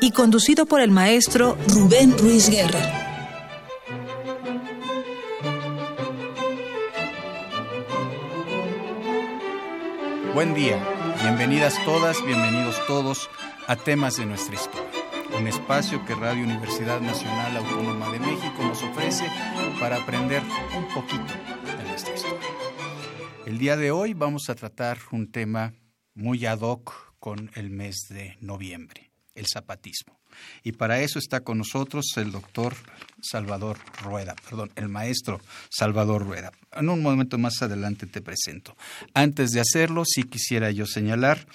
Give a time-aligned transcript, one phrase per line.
[0.00, 2.80] y conducido por el maestro Rubén Ruiz Guerra.
[10.34, 10.78] Buen día,
[11.22, 13.28] bienvenidas todas, bienvenidos todos
[13.66, 14.88] a temas de nuestra historia,
[15.36, 19.24] un espacio que Radio Universidad Nacional Autónoma de México nos ofrece
[19.80, 20.42] para aprender
[20.76, 21.32] un poquito
[21.76, 22.48] de nuestra historia.
[23.46, 25.74] El día de hoy vamos a tratar un tema
[26.14, 29.07] muy ad hoc con el mes de noviembre
[29.38, 30.18] el zapatismo.
[30.62, 32.74] Y para eso está con nosotros el doctor
[33.22, 36.52] Salvador Rueda, perdón, el maestro Salvador Rueda.
[36.72, 38.76] En un momento más adelante te presento.
[39.14, 41.46] Antes de hacerlo, sí quisiera yo señalar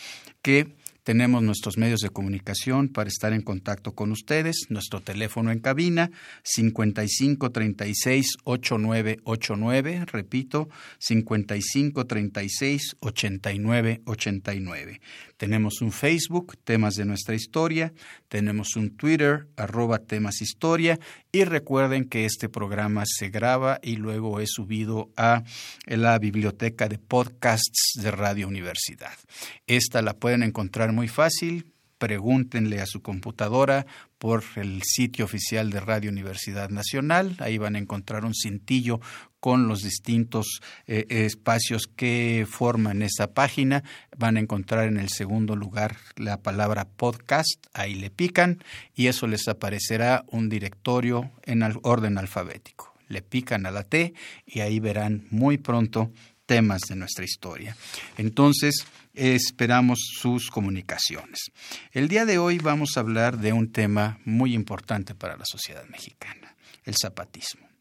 [0.41, 4.67] que tenemos nuestros medios de comunicación para estar en contacto con ustedes.
[4.69, 6.11] Nuestro teléfono en cabina
[6.43, 10.05] 55 36 8989.
[10.05, 15.01] Repito, 55 36 89 89.
[15.35, 17.91] Tenemos un Facebook, temas de nuestra historia.
[18.29, 20.99] Tenemos un Twitter, arroba temas historia.
[21.35, 25.43] Y recuerden que este programa se graba y luego es subido a
[25.87, 29.17] la biblioteca de podcasts de Radio Universidad.
[29.65, 33.85] Esta la pueden encontrar muy fácil pregúntenle a su computadora
[34.17, 37.37] por el sitio oficial de Radio Universidad Nacional.
[37.39, 38.99] Ahí van a encontrar un cintillo
[39.43, 43.83] con los distintos eh, espacios que forman esa página.
[44.17, 47.61] Van a encontrar en el segundo lugar la palabra podcast.
[47.73, 48.63] Ahí le pican
[48.95, 52.93] y eso les aparecerá un directorio en orden alfabético.
[53.09, 54.13] Le pican a la T
[54.45, 56.09] y ahí verán muy pronto
[56.45, 57.75] temas de nuestra historia.
[58.17, 61.51] Entonces, esperamos sus comunicaciones.
[61.91, 65.83] El día de hoy vamos a hablar de un tema muy importante para la sociedad
[65.89, 66.55] mexicana,
[66.85, 67.72] el zapatismo.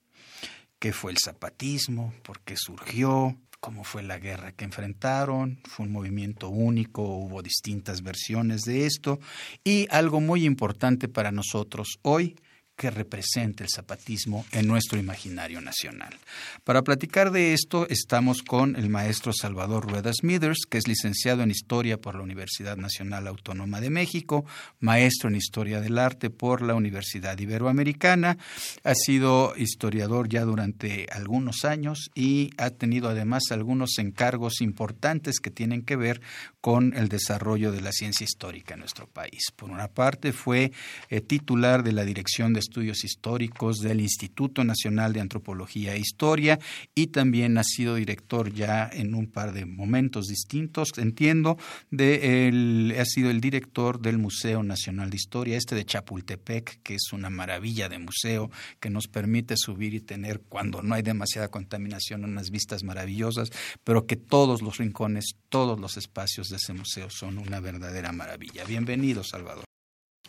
[0.83, 2.13] ¿Qué fue el zapatismo?
[2.25, 3.39] ¿Por qué surgió?
[3.61, 5.61] ¿Cómo fue la guerra que enfrentaron?
[5.63, 7.05] ¿Fue un movimiento único?
[7.05, 9.21] ¿Hubo distintas versiones de esto?
[9.63, 12.35] Y algo muy importante para nosotros hoy,
[12.83, 16.19] que representa el zapatismo en nuestro imaginario nacional.
[16.65, 21.53] Para platicar de esto estamos con el maestro Salvador Rueda Smithers, que es licenciado en
[21.53, 24.45] Historia por la Universidad Nacional Autónoma de México,
[24.81, 28.37] maestro en Historia del Arte por la Universidad Iberoamericana,
[28.83, 35.53] ha sido historiador ya durante algunos años y ha tenido además algunos encargos importantes que
[35.53, 36.21] tienen que ver
[36.61, 39.53] con el desarrollo de la ciencia histórica en nuestro país.
[39.55, 40.73] Por una parte fue
[41.11, 46.59] eh, titular de la Dirección de Estudios Históricos del Instituto Nacional de Antropología e Historia
[46.95, 51.59] y también ha sido director ya en un par de momentos distintos, entiendo,
[51.91, 56.95] de el, ha sido el director del Museo Nacional de Historia, este de Chapultepec, que
[56.95, 58.51] es una maravilla de museo
[58.81, 63.51] que nos permite subir y tener, cuando no hay demasiada contaminación, unas vistas maravillosas,
[63.85, 68.65] pero que todos los rincones, todos los espacios de ese museo son una verdadera maravilla.
[68.65, 69.67] Bienvenido, Salvador.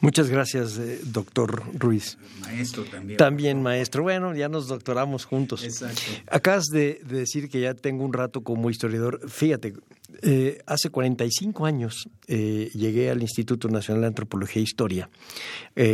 [0.04, 2.18] Muchas gracias, eh, doctor Ruiz.
[2.42, 3.18] Maestro también.
[3.18, 4.04] También maestro.
[4.04, 5.64] Bueno, ya nos doctoramos juntos.
[5.64, 6.02] Exacto.
[6.30, 9.22] Acabas de, decir que ya tengo un rato como historiador.
[9.30, 9.74] Fíjate,
[10.22, 15.10] eh, hace 45 años eh, llegué al Instituto Nacional de Antropología e Historia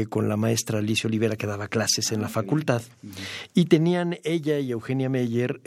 [0.10, 2.82] con la maestra Alicia Olivera que daba clases en la facultad
[3.54, 5.62] y tenían ella y Eugenia Meyer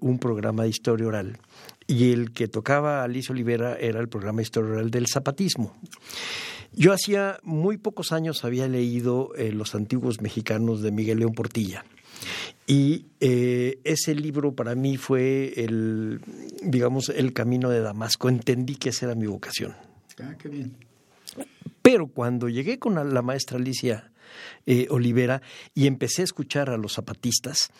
[0.00, 1.38] un programa de historia oral
[1.86, 5.74] y el que tocaba Alicia Olivera era el programa de historia oral del zapatismo.
[6.74, 11.84] Yo hacía muy pocos años había leído eh, Los antiguos mexicanos de Miguel León Portilla.
[12.66, 16.20] Y eh, ese libro para mí fue el,
[16.62, 18.28] digamos, el camino de Damasco.
[18.28, 19.74] Entendí que esa era mi vocación.
[20.20, 20.76] Ah, qué bien.
[21.82, 24.12] Pero cuando llegué con la, maestra Alicia
[24.66, 25.42] eh, Olivera
[25.74, 27.70] y empecé a escuchar a los zapatistas,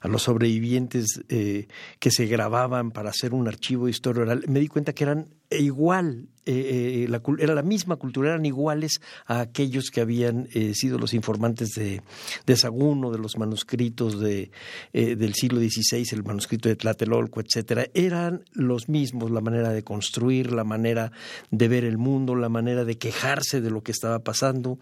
[0.00, 4.68] a los sobrevivientes que se grababan para hacer un archivo de historia oral, me di
[4.68, 10.02] cuenta que eran igual eh, eh, era la misma cultura, eran iguales a aquellos que
[10.02, 12.02] habían eh, sido los informantes de,
[12.44, 14.50] de Saguno, de los manuscritos de,
[14.92, 17.86] del siglo XVI, el manuscrito de Tlatelolco, etcétera.
[17.94, 21.12] Eran los mismos, la manera de construir, la manera
[21.50, 24.78] de ver el mundo, la manera de quejarse de lo que estaba pasando,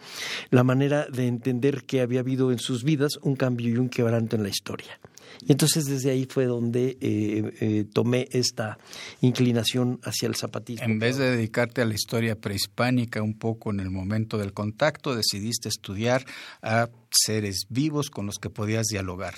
[0.51, 4.37] la manera de entender que había habido en sus vidas un cambio y un quebranto
[4.37, 4.99] en la historia.
[5.41, 8.79] Y entonces desde ahí fue donde eh, eh, tomé esta
[9.21, 10.85] inclinación hacia el zapatismo.
[10.85, 15.15] En vez de dedicarte a la historia prehispánica un poco en el momento del contacto,
[15.15, 16.25] decidiste estudiar
[16.63, 19.35] a seres vivos con los que podías dialogar.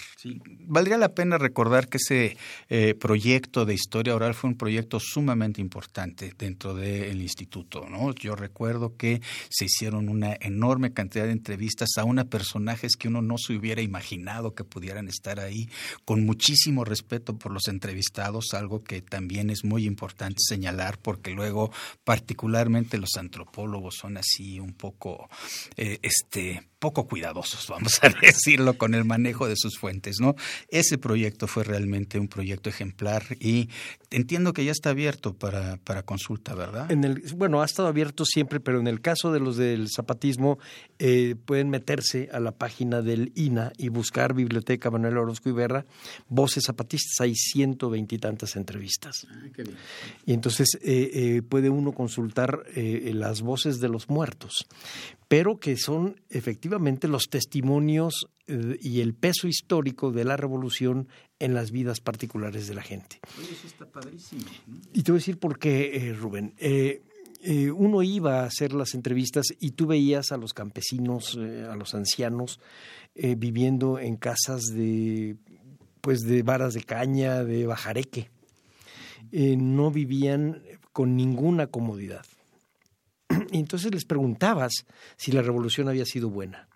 [0.67, 2.37] Valdría la pena recordar que ese
[2.69, 7.89] eh, proyecto de historia oral fue un proyecto sumamente importante dentro del instituto.
[7.89, 8.15] ¿no?
[8.15, 13.23] Yo recuerdo que se hicieron una enorme cantidad de entrevistas a una personajes que uno
[13.23, 15.69] no se hubiera imaginado que pudieran estar ahí,
[16.05, 21.71] con muchísimo respeto por los entrevistados, algo que también es muy importante señalar porque luego
[22.05, 25.29] particularmente los antropólogos son así un poco
[25.77, 30.35] eh, este poco cuidadosos, vamos a decirlo, con el manejo de sus fuentes, ¿no?
[30.69, 33.71] Ese proyecto fue realmente un proyecto ejemplar y
[34.15, 36.91] entiendo que ya está abierto para, para consulta, ¿verdad?
[36.91, 40.59] En el, bueno, ha estado abierto siempre, pero en el caso de los del zapatismo,
[40.99, 45.85] eh, pueden meterse a la página del INA y buscar Biblioteca Manuel Orozco Iberra,
[46.29, 49.27] Voces Zapatistas, hay ciento veintitantas entrevistas.
[49.29, 49.77] Ah, qué bien.
[50.27, 54.67] Y entonces eh, eh, puede uno consultar las voces de los muertos
[55.29, 61.09] pero que son efectivamente los testimonios eh, y el peso histórico de la revolución
[61.39, 63.21] en las vidas particulares de la gente.
[63.41, 64.43] eso está padrísimo.
[64.93, 66.55] Y te voy a decir por qué, eh, Rubén.
[66.59, 67.03] Eh,
[67.75, 72.59] uno iba a hacer las entrevistas y tú veías a los campesinos, a los ancianos,
[73.15, 75.37] viviendo en casas de,
[76.01, 78.31] pues, de varas de caña, de bajareque.
[79.31, 80.63] no vivían
[80.93, 82.25] con ninguna comodidad
[83.53, 84.87] y entonces les preguntabas
[85.17, 86.69] si la revolución había sido buena,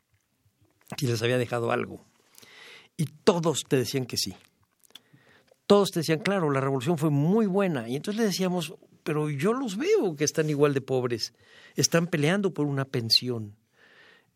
[0.96, 2.04] si les había dejado algo.
[2.96, 4.34] Y todos te decían que sí.
[5.66, 7.88] Todos te decían, claro, la revolución fue muy buena.
[7.88, 8.74] Y entonces le decíamos,
[9.04, 11.34] pero yo los veo que están igual de pobres.
[11.76, 13.54] Están peleando por una pensión.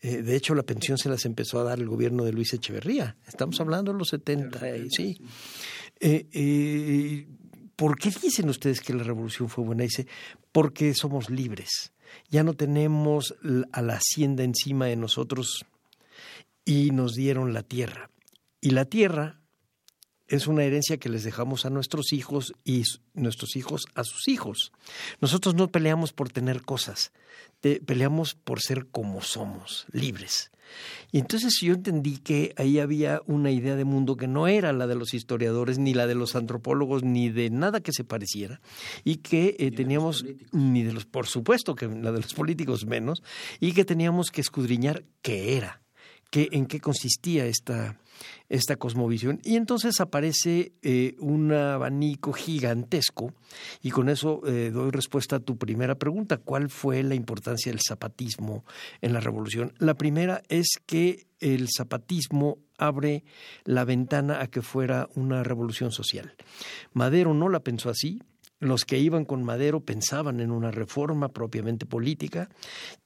[0.00, 3.16] Eh, de hecho, la pensión se las empezó a dar el gobierno de Luis Echeverría.
[3.26, 4.60] Estamos hablando de los 70,
[4.90, 5.18] sí.
[6.00, 7.26] Eh, eh,
[7.76, 9.84] ¿Por qué dicen ustedes que la revolución fue buena?
[9.84, 10.06] Dice,
[10.52, 11.92] porque somos libres
[12.30, 13.34] ya no tenemos
[13.72, 15.64] a la hacienda encima de nosotros
[16.64, 18.10] y nos dieron la tierra.
[18.60, 19.40] Y la tierra
[20.32, 24.72] es una herencia que les dejamos a nuestros hijos y nuestros hijos a sus hijos.
[25.20, 27.12] Nosotros no peleamos por tener cosas,
[27.60, 30.50] peleamos por ser como somos, libres.
[31.10, 34.86] Y entonces yo entendí que ahí había una idea de mundo que no era la
[34.86, 38.62] de los historiadores, ni la de los antropólogos, ni de nada que se pareciera,
[39.04, 43.22] y que eh, teníamos, ni de los, por supuesto que la de los políticos menos,
[43.60, 45.81] y que teníamos que escudriñar qué era
[46.34, 47.98] en qué consistía esta,
[48.48, 49.40] esta cosmovisión.
[49.44, 53.34] Y entonces aparece eh, un abanico gigantesco,
[53.82, 57.80] y con eso eh, doy respuesta a tu primera pregunta, ¿cuál fue la importancia del
[57.86, 58.64] zapatismo
[59.00, 59.74] en la revolución?
[59.78, 63.24] La primera es que el zapatismo abre
[63.64, 66.34] la ventana a que fuera una revolución social.
[66.92, 68.22] Madero no la pensó así,
[68.62, 72.48] los que iban con Madero pensaban en una reforma propiamente política.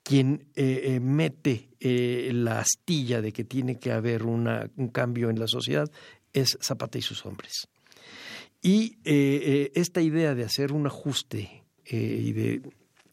[0.03, 5.41] Quien eh, eh, mete eh, la astilla de que tiene que haber un cambio en
[5.41, 5.91] la sociedad
[6.35, 7.69] es Zapata y sus hombres.
[8.61, 12.63] Y esta idea de hacer un ajuste y de,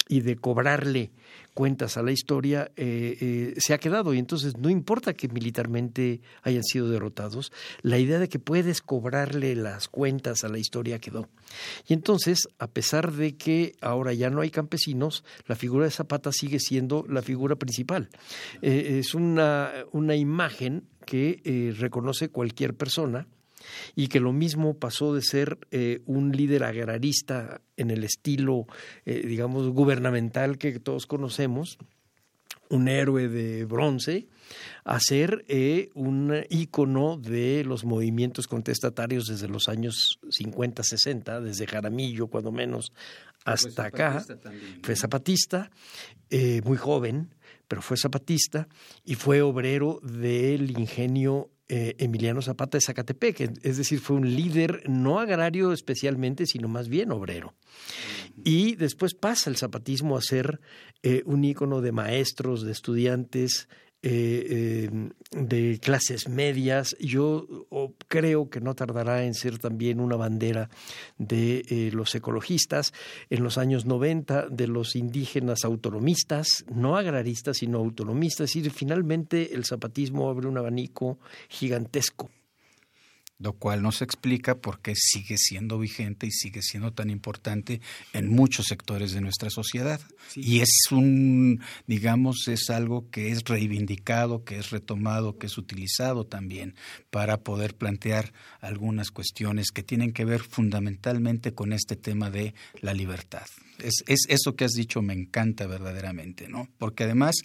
[0.10, 1.12] y de cobrarle
[1.54, 6.22] cuentas a la historia eh, eh, se ha quedado y entonces no importa que militarmente
[6.42, 7.52] hayan sido derrotados,
[7.82, 11.30] la idea de que puedes cobrarle las cuentas a la historia quedó.
[11.88, 16.32] Y entonces, a pesar de que ahora ya no hay campesinos, la figura de Zapata
[16.32, 18.10] sigue siendo la figura principal.
[18.62, 23.28] Eh, es una, una imagen que reconoce cualquier persona
[23.96, 28.66] y que lo mismo pasó de ser eh, un líder agrarista en el estilo,
[29.06, 31.78] eh, digamos, gubernamental que todos conocemos,
[32.70, 34.28] un héroe de bronce,
[34.84, 41.68] a ser eh, un ícono de los movimientos contestatarios desde los años 50, 60, desde
[41.68, 42.92] Jaramillo, cuando menos,
[43.46, 44.26] hasta acá.
[44.82, 45.70] Fue zapatista,
[46.64, 47.30] muy joven,
[47.68, 48.68] pero fue zapatista
[49.04, 54.84] y fue obrero del ingenio eh, Emiliano Zapata de Zacatepec, es decir, fue un líder
[54.90, 57.54] no agrario especialmente, sino más bien obrero.
[58.44, 60.60] Y después pasa el zapatismo a ser
[61.04, 63.70] eh, un ícono de maestros, de estudiantes,
[64.04, 66.96] eh, em, de clases medias.
[67.00, 67.48] Yo
[68.08, 70.70] creo que no tardará en ser también una bandera
[71.18, 72.94] de eh, los ecologistas
[73.30, 78.56] en los años 90, de los indígenas autonomistas, no agraristas, sino autonomistas.
[78.56, 81.18] Y finalmente el zapatismo abre un abanico
[81.48, 82.30] gigantesco.
[83.40, 87.82] Lo cual no se explica por qué sigue siendo vigente y sigue siendo tan importante
[88.14, 90.00] en muchos sectores de nuestra sociedad.
[90.36, 96.26] Y es un, digamos, es algo que es reivindicado, que es retomado, que es utilizado
[96.26, 96.76] también
[97.10, 102.94] para poder plantear algunas cuestiones que tienen que ver fundamentalmente con este tema de la
[102.94, 103.46] libertad.
[103.80, 106.70] Es, es, eso que has dicho me encanta verdaderamente, ¿no?
[106.78, 107.36] Porque además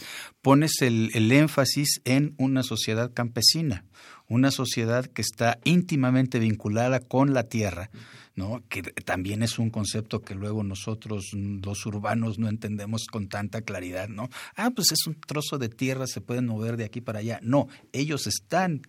[0.42, 3.84] pones el, el énfasis en una sociedad campesina,
[4.28, 7.90] una sociedad que está íntimamente vinculada con la tierra,
[8.36, 8.62] ¿no?
[8.68, 14.08] que también es un concepto que luego nosotros los urbanos no entendemos con tanta claridad,
[14.08, 14.28] ¿no?
[14.54, 17.40] Ah, pues es un trozo de tierra, se pueden mover de aquí para allá.
[17.42, 18.82] No, ellos están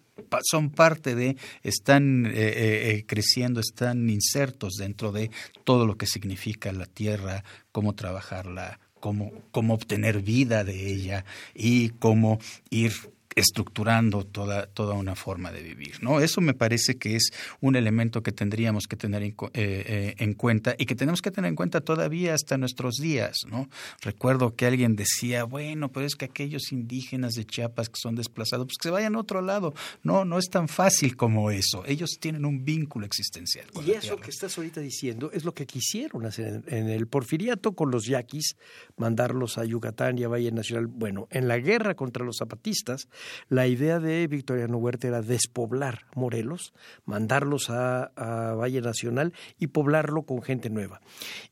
[0.44, 5.32] son parte de, están eh, eh, eh, creciendo, están insertos dentro de
[5.64, 11.90] todo lo que significa la tierra, cómo trabajarla, cómo, cómo obtener vida de ella y
[11.90, 12.92] cómo ir
[13.40, 16.02] estructurando toda, toda una forma de vivir.
[16.02, 16.20] ¿no?
[16.20, 17.32] Eso me parece que es
[17.62, 21.32] un elemento que tendríamos que tener en, eh, eh, en, cuenta y que tenemos que
[21.32, 23.38] tener en cuenta todavía hasta nuestros días.
[23.48, 23.70] ¿no?
[24.02, 28.68] Recuerdo que alguien decía, bueno, pero es que aquellos indígenas de Chiapas que son desplazados,
[28.68, 29.74] pues que se vayan a otro lado.
[30.04, 31.84] No, no es tan fácil como eso.
[31.86, 33.66] Ellos tienen un vínculo existencial.
[33.86, 37.92] y eso que estás ahorita diciendo es lo que quisieron hacer en, el porfiriato con
[37.92, 38.56] los yaquis,
[38.98, 40.88] mandarlos a Yucatán y a Valle Nacional.
[40.88, 43.08] Bueno, en la guerra contra los zapatistas,
[43.48, 46.74] la idea de Victoriano Huerta era despoblar Morelos,
[47.06, 48.12] mandarlos a,
[48.56, 51.02] Valle Nacional y poblarlo con gente nueva.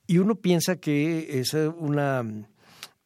[0.06, 2.24] Y uno piensa que es una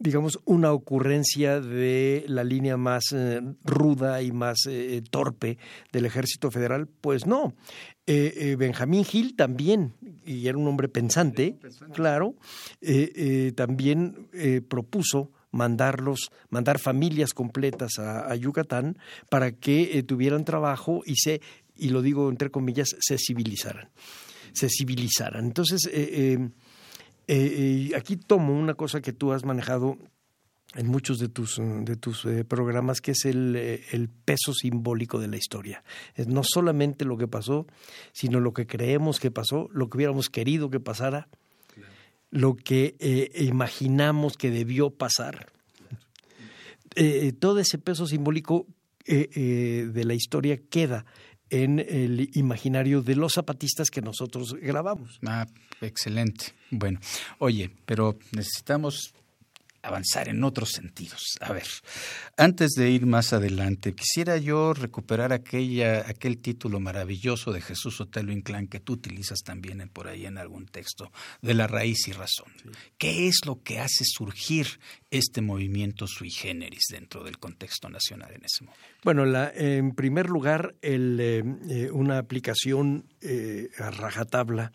[0.01, 5.60] digamos, una ocurrencia de la línea más eh, ruda y más eh, torpe
[5.92, 7.54] del ejército federal, pues no.
[8.08, 9.94] Eh, Benjamín Gil también,
[10.25, 11.60] y era un hombre pensante,
[11.94, 12.36] claro,
[13.56, 14.28] también
[14.68, 18.98] propuso mandarlos, mandar familias completas a, Yucatán
[19.29, 21.41] para que eh, tuvieran trabajo y se,
[21.75, 23.89] y lo digo entre comillas, se civilizaran.
[24.53, 25.46] Se civilizaran.
[25.46, 26.50] Entonces, eh,
[27.27, 29.98] eh, aquí tomo una cosa que tú has manejado
[30.75, 35.36] en muchos de tus, de tus programas, que es el, el, peso simbólico de la
[35.36, 35.84] historia.
[36.15, 37.67] Es no solamente lo que pasó,
[38.13, 41.27] sino lo que creemos que pasó, lo que hubiéramos querido que pasara,
[42.32, 45.52] lo que eh, imaginamos que debió pasar.
[46.96, 48.66] Eh, eh, todo ese peso simbólico
[49.06, 51.06] de la historia queda
[51.50, 55.20] en el imaginario de los zapatistas que nosotros grabamos.
[55.26, 55.48] Ah,
[55.82, 56.54] excelente.
[56.70, 57.00] Bueno,
[57.40, 59.14] oye, pero necesitamos
[59.84, 61.38] avanzar en otros sentidos.
[61.42, 61.68] A ver,
[62.38, 68.32] antes de ir más adelante, quisiera yo recuperar aquella, aquel título maravilloso de Jesús Otelo
[68.32, 71.12] Inclán que tú utilizas también por ahí en algún texto,
[71.42, 72.52] de la raíz y razón.
[72.98, 78.46] ¿Qué es lo que hace surgir este movimiento sui generis dentro del contexto nacional en
[78.46, 78.86] ese momento?
[79.04, 84.72] Bueno, la, en primer lugar, el, eh, eh, una aplicación eh, a rajatabla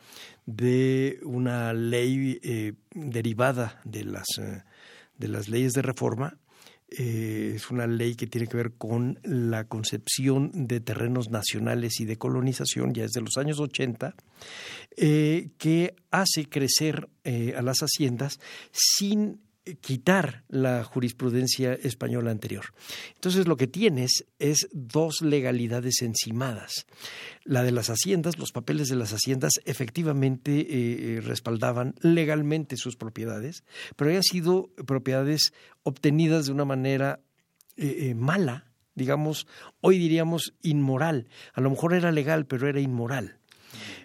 [0.47, 2.41] de una ley
[2.95, 4.27] derivada de las
[5.18, 6.38] de las leyes de reforma.
[6.88, 12.04] Eh, es una ley que tiene que ver con la concepción de terrenos nacionales y
[12.04, 14.14] de colonización, ya desde los años 80,
[14.96, 18.38] eh, que hace crecer eh, a las haciendas
[18.70, 19.40] sin
[19.80, 22.66] quitar la jurisprudencia española anterior.
[23.14, 26.87] Entonces lo que tienes es dos legalidades encimadas.
[27.44, 30.66] La de las haciendas, los papeles de las haciendas efectivamente eh,
[31.16, 33.64] eh, respaldaban legalmente sus propiedades,
[33.96, 37.20] pero habían sido propiedades obtenidas de una manera
[37.76, 39.46] eh, mala, digamos,
[39.80, 41.28] hoy diríamos inmoral.
[41.52, 43.38] A lo mejor era legal, pero era inmoral.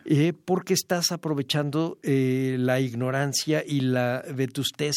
[0.05, 4.96] Eh, porque estás aprovechando eh, la ignorancia y la vetustez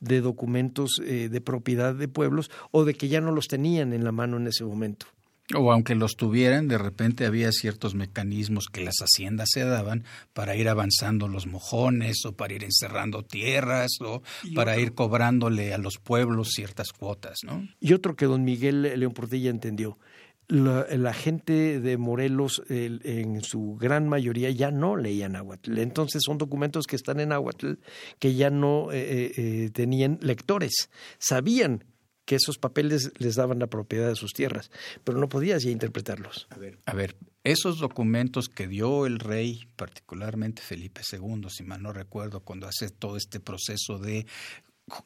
[0.00, 4.04] de documentos eh, de propiedad de pueblos o de que ya no los tenían en
[4.04, 5.06] la mano en ese momento.
[5.54, 10.56] O aunque los tuvieran, de repente había ciertos mecanismos que las haciendas se daban para
[10.56, 14.22] ir avanzando los mojones o para ir encerrando tierras o
[14.54, 17.68] para ir cobrándole a los pueblos ciertas cuotas, ¿no?
[17.78, 19.98] Y otro que don Miguel León Portilla entendió,
[20.48, 25.78] la, gente de Morelos en su gran mayoría ya no leía náhuatl.
[25.78, 27.74] Entonces son documentos que están en náhuatl
[28.18, 30.90] que ya no eh, eh, eh, tenían lectores.
[31.18, 31.84] Sabían
[32.24, 34.70] que esos papeles les daban la propiedad de sus tierras,
[35.04, 36.46] pero no podías ya interpretarlos.
[36.50, 41.82] A ver, a ver, esos documentos que dio el rey, particularmente Felipe II, si mal
[41.82, 44.26] no recuerdo, cuando hace todo este proceso de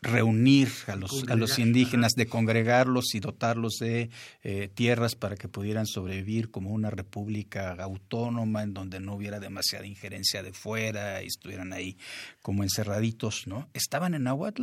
[0.03, 4.11] reunir a los, a los indígenas, de congregarlos y dotarlos de
[4.43, 9.87] eh, tierras para que pudieran sobrevivir como una república autónoma en donde no hubiera demasiada
[9.87, 11.97] injerencia de fuera y estuvieran ahí
[12.43, 13.69] como encerraditos, ¿no?
[13.73, 14.63] ¿Estaban en náhuatl?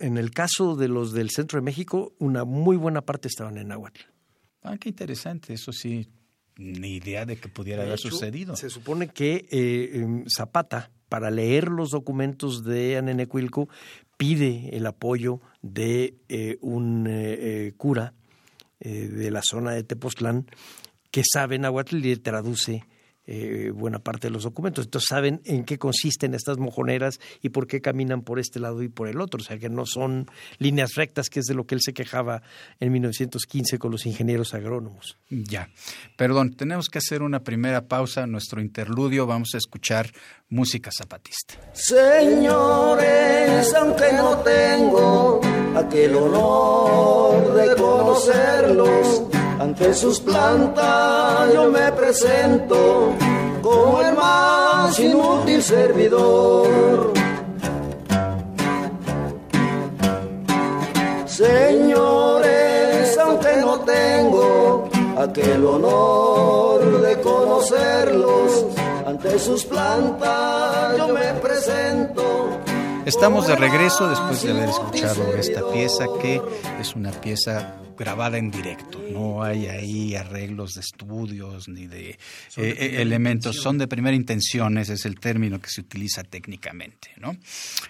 [0.00, 3.68] en el caso de los del centro de México, una muy buena parte estaban en
[3.68, 4.00] náhuatl.
[4.62, 6.08] Ah, qué interesante, eso sí,
[6.56, 8.56] ni idea de que pudiera haber sucedido.
[8.56, 13.68] Se supone que eh, em, Zapata, para leer los documentos de Anenecuilco,
[14.18, 18.12] pide el apoyo de eh, un eh, cura
[18.80, 20.46] de la zona de Tepoztlán
[21.10, 22.84] que sabe náhuatl y le traduce
[23.30, 24.86] eh, buena parte de los documentos.
[24.86, 28.88] Entonces saben en qué consisten estas mojoneras y por qué caminan por este lado y
[28.88, 29.42] por el otro.
[29.42, 32.40] O sea, que no son líneas rectas, que es de lo que él se quejaba
[32.80, 35.18] en 1915 con los ingenieros agrónomos.
[35.28, 35.68] Ya.
[36.16, 39.26] Perdón, tenemos que hacer una primera pausa en nuestro interludio.
[39.26, 40.10] Vamos a escuchar
[40.48, 41.54] música zapatista.
[41.74, 45.40] Señores, aunque no tengo
[45.76, 53.12] aquel honor de conocerlos, ante sus plantas yo me presento
[53.62, 57.12] como el más inútil servidor.
[61.26, 64.88] Señores, aunque no tengo
[65.18, 68.66] aquel honor de conocerlos,
[69.06, 72.47] ante sus plantas yo me presento
[73.08, 76.42] Estamos de regreso después de haber escuchado esta pieza que
[76.78, 79.02] es una pieza grabada en directo.
[79.10, 82.18] No hay ahí arreglos de estudios ni de, eh,
[82.56, 83.56] eh, elementos.
[83.56, 87.08] Son de primera intención, ese es el término que se utiliza técnicamente.
[87.16, 87.34] ¿no?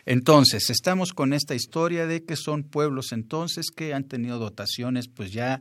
[0.06, 5.32] Entonces, estamos con esta historia de que son pueblos entonces que han tenido dotaciones pues
[5.32, 5.60] ya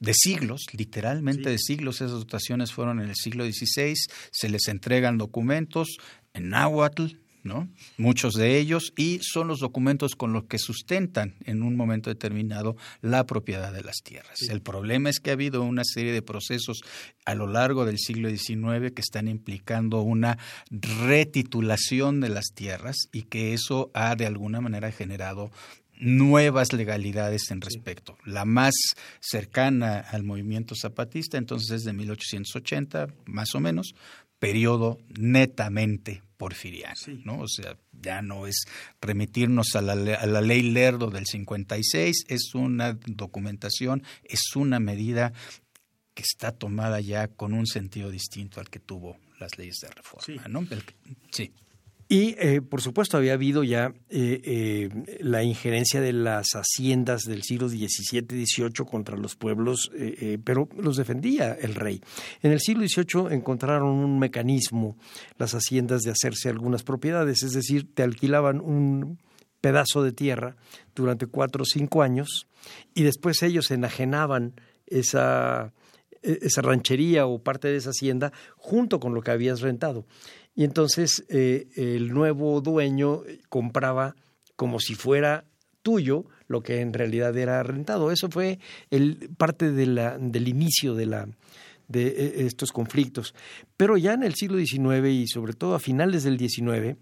[0.00, 2.02] de siglos, literalmente de siglos.
[2.02, 3.94] Esas dotaciones fueron en el siglo XVI.
[4.32, 5.96] Se les entregan documentos
[6.34, 7.06] en náhuatl,
[7.48, 7.68] ¿no?
[7.96, 12.76] Muchos de ellos, y son los documentos con los que sustentan en un momento determinado
[13.00, 14.42] la propiedad de las tierras.
[14.48, 16.82] El problema es que ha habido una serie de procesos
[17.24, 20.38] a lo largo del siglo XIX que están implicando una
[20.70, 25.50] retitulación de las tierras y que eso ha de alguna manera generado
[26.00, 28.16] nuevas legalidades en respecto.
[28.24, 28.74] La más
[29.20, 33.94] cercana al movimiento zapatista entonces es de 1880, más o menos,
[34.38, 37.40] periodo netamente porfiriano, ¿no?
[37.40, 38.64] O sea, ya no es
[39.00, 45.32] remitirnos a la, a la, ley Lerdo del 56, es una documentación, es una medida
[46.14, 50.48] que está tomada ya con un sentido distinto al que tuvo las leyes de reforma,
[50.48, 50.66] ¿no?
[51.30, 51.52] sí.
[52.10, 57.42] Y, eh, por supuesto, había habido ya eh, eh, la injerencia de las haciendas del
[57.42, 59.90] siglo XVII, XVIII contra los pueblos,
[60.42, 62.00] pero los defendía el rey.
[62.42, 64.96] En el siglo XVIII encontraron un mecanismo,
[65.36, 69.18] las haciendas, de hacerse algunas propiedades, es decir, te alquilaban un
[69.60, 70.56] pedazo de tierra
[70.94, 72.46] durante cuatro o cinco años
[72.94, 74.54] y después ellos enajenaban
[74.86, 75.72] esa,
[76.22, 80.06] e, esa ranchería o parte de esa hacienda junto con lo que habías rentado.
[80.58, 84.16] Y entonces eh, el nuevo dueño compraba
[84.56, 85.44] como si fuera
[85.82, 88.10] tuyo lo que en realidad era rentado.
[88.10, 88.58] Eso fue
[88.90, 91.28] el, parte del inicio de, la,
[91.86, 93.36] de e, estos conflictos.
[93.76, 96.96] Pero ya en el siglo XIX y sobre todo a finales del XIX, eh,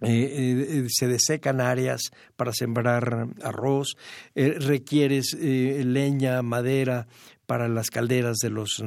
[0.00, 3.96] eh, se desecan áreas para sembrar arroz,
[4.34, 7.06] requieres leña, madera
[7.46, 8.82] para las calderas de los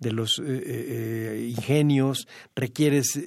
[0.00, 3.20] de los eh, eh, eh, ingenios, requieres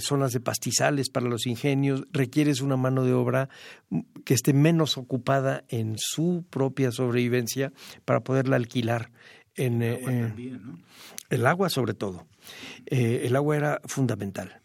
[0.00, 3.48] zonas de pastizales para los ingenios, requieres una mano de obra
[4.24, 7.72] que esté menos ocupada en su propia sobrevivencia
[8.04, 9.10] para poderla alquilar.
[9.54, 10.34] En, el agua,
[11.28, 12.26] el agua sobre todo.
[12.86, 14.61] el agua era fundamental.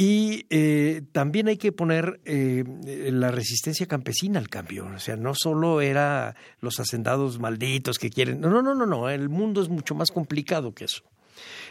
[0.00, 2.64] Y eh, también hay que poner eh,
[3.12, 4.86] la resistencia campesina al cambio.
[4.86, 8.40] O sea, no solo era los hacendados malditos que quieren.
[8.40, 9.10] No, no, no, no.
[9.10, 11.02] El mundo es mucho más complicado que eso.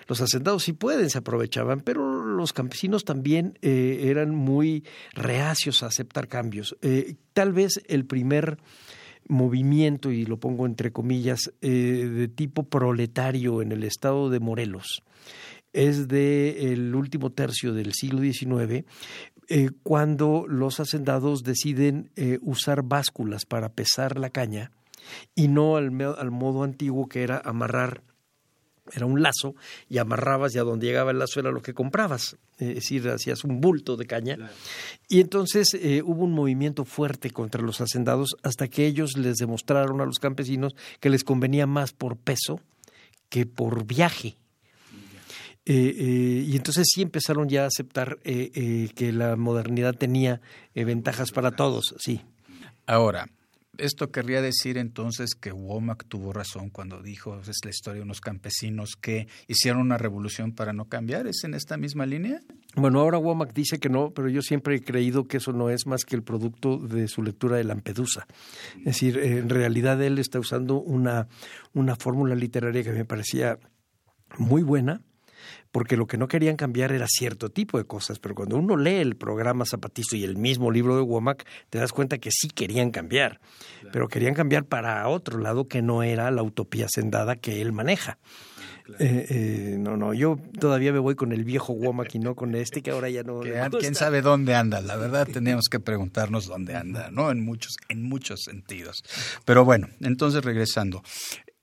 [0.08, 5.88] Los hacendados sí pueden, se aprovechaban, pero los campesinos también eh, eran muy reacios a
[5.88, 6.78] aceptar cambios.
[7.34, 8.60] tal vez el primer
[9.28, 15.02] movimiento, y lo pongo entre comillas, de tipo proletario en el estado de Morelos,
[15.74, 18.86] es del último tercio del siglo XIX,
[19.48, 24.72] eh, cuando los hacendados deciden eh, usar básculas para pesar la caña
[25.34, 28.04] y no al, al, modo antiguo que era amarrar,
[28.94, 29.56] era un lazo
[29.88, 33.44] y amarrabas y a donde llegaba el lazo era lo que comprabas, es decir, hacías
[33.44, 34.38] un bulto de caña.
[35.08, 40.02] Y entonces eh, hubo un movimiento fuerte contra los hacendados hasta que ellos les demostraron
[40.02, 42.60] a los campesinos que les convenía más por peso
[43.30, 44.39] que por viaje.
[45.72, 50.42] Eh, eh, y entonces sí empezaron ya a aceptar eh, que la modernidad tenía
[50.74, 52.22] ventajas para todos, sí.
[52.88, 53.28] Ahora,
[53.78, 58.20] esto querría decir entonces que Womack tuvo razón cuando dijo, es la historia de unos
[58.20, 62.40] campesinos que hicieron una revolución para no cambiar, ¿es en esta misma línea?
[62.76, 65.86] Bueno, ahora Womack dice que no, pero yo siempre he creído que eso no es
[65.86, 68.26] más que el producto de su lectura de Lampedusa.
[68.80, 71.28] Es decir, en realidad él está usando una,
[71.74, 73.60] una fórmula literaria que me parecía
[74.40, 75.04] muy buena,
[75.72, 78.96] porque lo que no querían cambiar era cierto tipo de cosas, pero cuando uno lee
[78.96, 82.92] el programa Zapatista y el mismo libro de Womack, te das cuenta que sí querían
[82.92, 83.40] cambiar,
[83.92, 88.18] pero querían cambiar para otro lado que no era la utopía sendada que él maneja.
[88.98, 92.56] Eh, eh, no, no, yo todavía me voy con el viejo Womack y no con
[92.56, 93.42] este que ahora ya no.
[93.80, 94.82] ¿Quién sabe dónde anda?
[94.82, 97.30] La verdad tenemos que preguntarnos dónde anda, ¿no?
[97.30, 99.04] En muchos, en muchos sentidos.
[99.46, 101.04] Pero bueno, entonces regresando.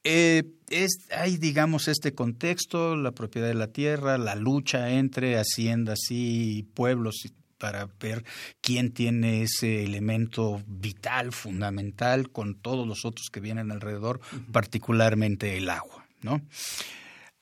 [0.09, 5.99] Eh, es, hay, digamos, este contexto, la propiedad de la tierra, la lucha entre haciendas
[6.11, 7.27] y pueblos
[7.59, 8.25] para ver
[8.61, 14.21] quién tiene ese elemento vital, fundamental, con todos los otros que vienen alrededor,
[14.53, 16.41] particularmente el agua, ¿no?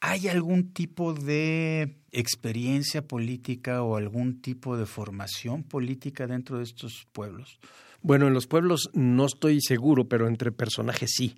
[0.01, 7.07] ¿Hay algún tipo de experiencia política o algún tipo de formación política dentro de estos
[7.13, 7.59] pueblos?
[8.07, 11.37] Bueno, en los pueblos no estoy seguro, pero entre personajes sí.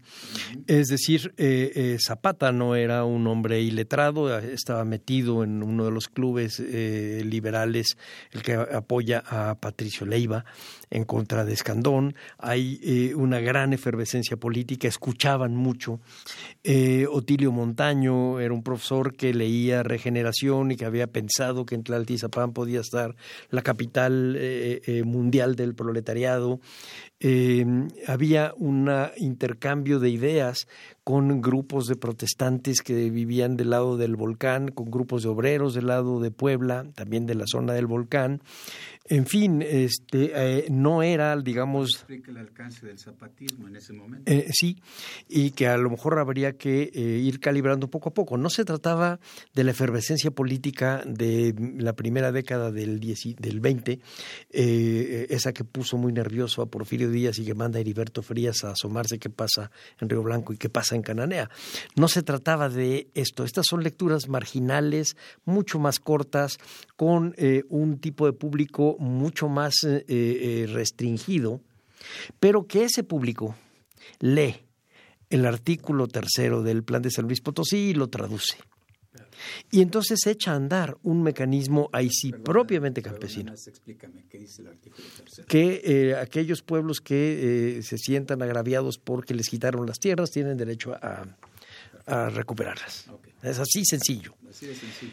[0.66, 5.92] Es decir, eh, eh, Zapata no era un hombre iletrado, estaba metido en uno de
[5.92, 7.96] los clubes eh, liberales,
[8.32, 10.44] el que apoya a Patricio Leiva
[10.90, 12.14] en contra de Escandón.
[12.38, 16.00] Hay una gran efervescencia política, escuchaban mucho.
[17.10, 22.52] Otilio Montaño era un profesor que leía Regeneración y que había pensado que en Tlaltizapán
[22.52, 23.16] podía estar
[23.50, 24.38] la capital
[25.04, 26.60] mundial del proletariado
[27.20, 27.64] eh,
[28.06, 30.66] había un intercambio de ideas
[31.06, 35.86] con grupos de protestantes que vivían del lado del volcán, con grupos de obreros del
[35.86, 38.42] lado de Puebla, también de la zona del volcán.
[39.08, 41.90] En fin, este, eh, no era, digamos...
[41.90, 44.30] Explica el alcance del zapatismo en ese momento.
[44.30, 44.82] Eh, sí,
[45.28, 48.36] y que a lo mejor habría que eh, ir calibrando poco a poco.
[48.36, 49.20] No se trataba
[49.54, 54.00] de la efervescencia política de la primera década del, del 20,
[54.50, 59.18] esa que puso muy nervioso a Porfirio Díaz y que manda Heriberto Frías a asomarse
[59.18, 61.50] qué pasa en Río Blanco y qué pasa en Cananea.
[61.94, 63.44] No se trataba de esto.
[63.44, 66.58] Estas son lecturas marginales, mucho más cortas,
[66.96, 67.34] con
[67.68, 71.60] un tipo de público mucho más eh, eh, restringido,
[72.38, 73.56] pero que ese público
[74.20, 74.56] lee
[75.30, 78.56] el artículo tercero del Plan de San Luis Potosí y lo traduce.
[79.70, 83.52] Y entonces echa a andar un mecanismo ahí sí propiamente campesino.
[85.46, 90.94] Que eh, aquellos pueblos que se sientan agraviados porque les quitaron las tierras tienen derecho
[90.94, 91.26] a,
[92.30, 93.06] recuperarlas.
[93.42, 94.34] Es así sencillo.
[94.48, 95.12] Así sencillo.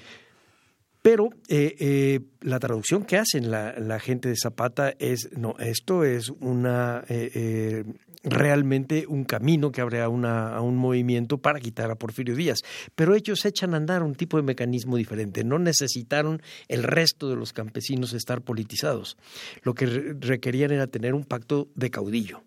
[1.04, 6.30] Pero eh, eh, la traducción que hacen la, gente de Zapata es, no, esto es
[6.30, 7.84] una eh,
[8.24, 12.62] realmente un camino que abre a, una, a, un movimiento para quitar a Porfirio Díaz.
[12.96, 15.44] Pero ellos echan a andar un tipo de mecanismo diferente.
[15.44, 19.18] No necesitaron el resto de los campesinos estar politizados.
[19.64, 22.44] Lo que requerían era tener un pacto de caudillo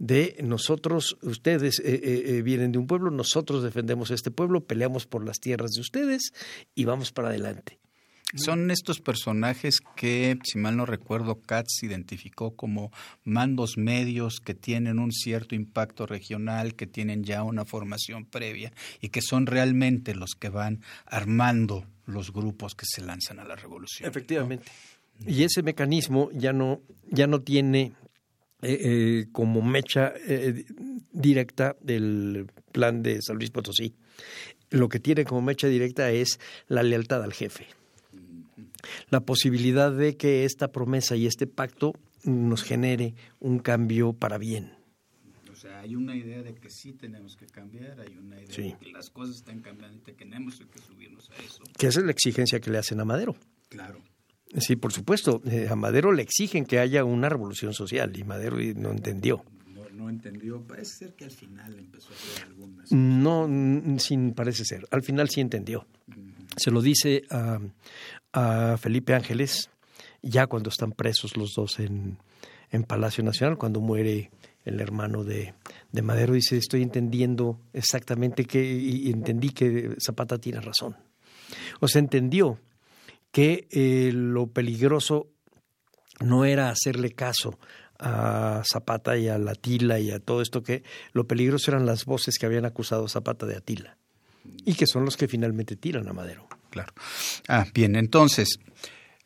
[0.00, 5.06] de nosotros, ustedes eh, eh, eh, vienen de un pueblo, nosotros defendemos este pueblo, peleamos
[5.06, 6.32] por las tierras de ustedes
[6.74, 7.79] y vamos para adelante.
[8.34, 12.92] Son estos personajes que, si mal no recuerdo, Katz identificó como
[13.24, 19.08] mandos medios que tienen un cierto impacto regional, que tienen ya una formación previa y
[19.08, 24.08] que son realmente los que van armando los grupos que se lanzan a la revolución.
[24.08, 24.70] Efectivamente.
[25.26, 27.92] Y ese mecanismo ya no, ya no tiene
[28.62, 30.64] eh, eh, como mecha eh,
[31.12, 33.94] directa del plan de San Luis Potosí.
[34.70, 36.38] Lo que tiene como mecha directa es
[36.68, 37.66] la lealtad al jefe.
[39.08, 41.92] La posibilidad de que esta promesa y este pacto
[42.24, 44.72] nos genere un cambio para bien.
[45.50, 48.76] O sea, hay una idea de que sí tenemos que cambiar, hay una idea de
[48.78, 51.62] que las cosas están cambiando y que tenemos que subirnos a eso.
[51.76, 53.36] Que esa es la exigencia que le hacen a Madero.
[53.68, 54.00] Claro.
[54.58, 55.40] Sí, por supuesto.
[55.46, 59.44] Eh, a Madero le exigen que haya una revolución social y Madero no entendió.
[59.92, 60.62] No, entendió.
[60.62, 62.90] Parece ser que al final empezó a hacer algunas.
[62.90, 63.46] No,
[63.98, 64.86] sin parece ser.
[64.90, 65.86] Al final sí entendió.
[66.56, 67.60] Se lo dice a,
[68.32, 69.70] a, Felipe Ángeles
[70.22, 72.18] ya cuando están presos los dos en,
[72.70, 74.30] en Palacio Nacional, cuando muere
[74.64, 75.54] el hermano de,
[75.92, 80.96] de Madero, dice, estoy entendiendo exactamente que, y entendí que Zapata tiene razón.
[81.80, 82.58] O sea, entendió
[83.32, 85.28] que eh, lo peligroso
[86.20, 87.58] no era hacerle caso
[87.98, 92.04] a Zapata y a la Atila y a todo esto que lo peligroso eran las
[92.04, 93.96] voces que habían acusado a Zapata de Atila
[94.64, 96.46] y que son los que finalmente tiran a Madero.
[96.70, 96.92] Claro.
[97.48, 98.58] Ah, bien, entonces,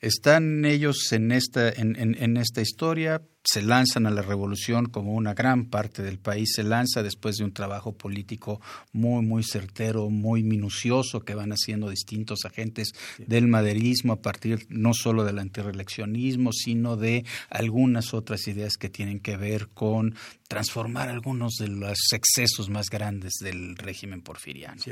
[0.04, 5.32] Están ellos en esta, en, en, esta historia, se lanzan a la revolución como una
[5.32, 8.60] gran parte del país se lanza después de un trabajo político
[8.92, 14.92] muy, muy certero, muy minucioso que van haciendo distintos agentes del maderismo a partir no
[14.92, 20.14] solo del antireeleccionismo, sino de algunas otras ideas que tienen que ver con
[20.48, 24.82] transformar algunos de los excesos más grandes del régimen porfiriano.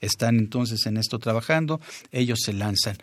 [0.00, 1.80] Están entonces en esto trabajando,
[2.12, 2.98] ellos se lanzan.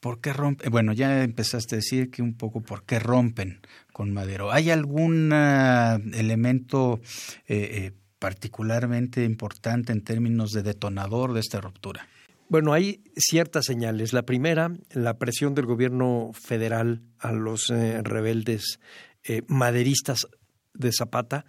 [0.00, 0.70] ¿Por qué rompen?
[0.70, 3.60] Bueno, ya empezaste a decir que un poco por qué rompen
[3.92, 4.52] con Madero.
[4.52, 7.00] ¿Hay algún ah, elemento
[7.46, 12.06] eh, eh, particularmente importante en términos de detonador de esta ruptura?
[12.48, 14.12] Bueno, hay ciertas señales.
[14.12, 18.80] La primera, la presión del gobierno federal a los eh, rebeldes
[19.46, 20.26] maderistas
[20.72, 21.44] de Zapata,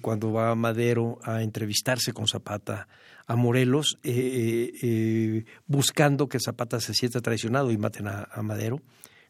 [0.00, 2.88] cuando va Madero a entrevistarse con Zapata
[3.28, 8.80] a Morelos eh, eh, eh, buscando que Zapata se sienta traicionado y maten a, Madero,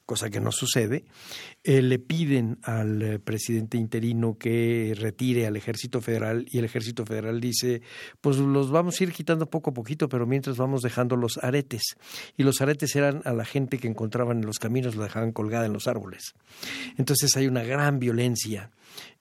[0.07, 1.05] cosa que no sucede.
[1.65, 7.83] le piden al presidente interino que retire al ejército federal y el ejército federal dice,
[8.21, 11.97] pues los vamos a ir quitando poco a poquito, pero mientras vamos dejando los aretes.
[12.37, 15.67] Y los aretes eran a la gente que encontraban en los caminos, la dejaban colgada
[15.67, 16.35] en los árboles.
[16.97, 18.71] Entonces hay una gran violencia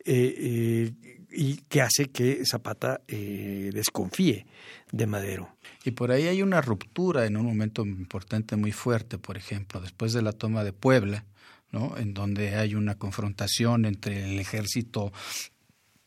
[0.07, 4.45] y que hace que Zapata eh, desconfíe
[4.91, 5.49] de Madero.
[5.83, 10.13] Y por ahí hay una ruptura en un momento importante, muy fuerte, por ejemplo, después
[10.13, 11.25] de la toma de Puebla,
[11.71, 11.97] ¿no?
[11.97, 15.11] en donde hay una confrontación entre el ejército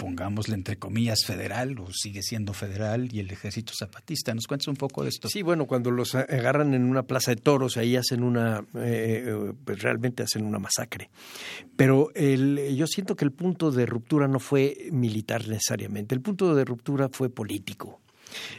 [0.00, 4.34] pongámosle entre comillas, federal, o sigue siendo federal, y el ejército zapatista.
[4.34, 5.28] ¿Nos cuentas un poco de esto?
[5.28, 9.52] Sí, bueno, cuando los agarran en una plaza de toros, ahí hacen una, eh, eh,
[9.62, 11.10] pues realmente hacen una masacre.
[11.76, 16.64] Pero yo siento que el punto de ruptura no fue militar necesariamente, el punto de
[16.64, 18.00] ruptura fue político.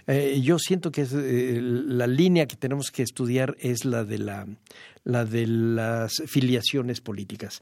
[0.06, 1.08] Eh, yo siento que
[1.62, 4.46] la línea que tenemos que estudiar es la de la,
[5.04, 7.62] la de las filiaciones políticas.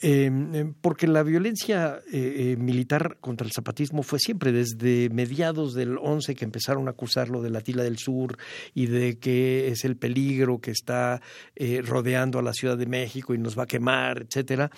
[0.00, 5.74] Em, em, porque la violencia eh, eh, militar contra el zapatismo fue siempre desde mediados
[5.74, 8.38] del 11 que empezaron a acusarlo de la tila del sur
[8.74, 11.20] y de que es el peligro que está
[11.56, 14.70] eh, rodeando a la Ciudad de México y nos va a quemar, etcétera.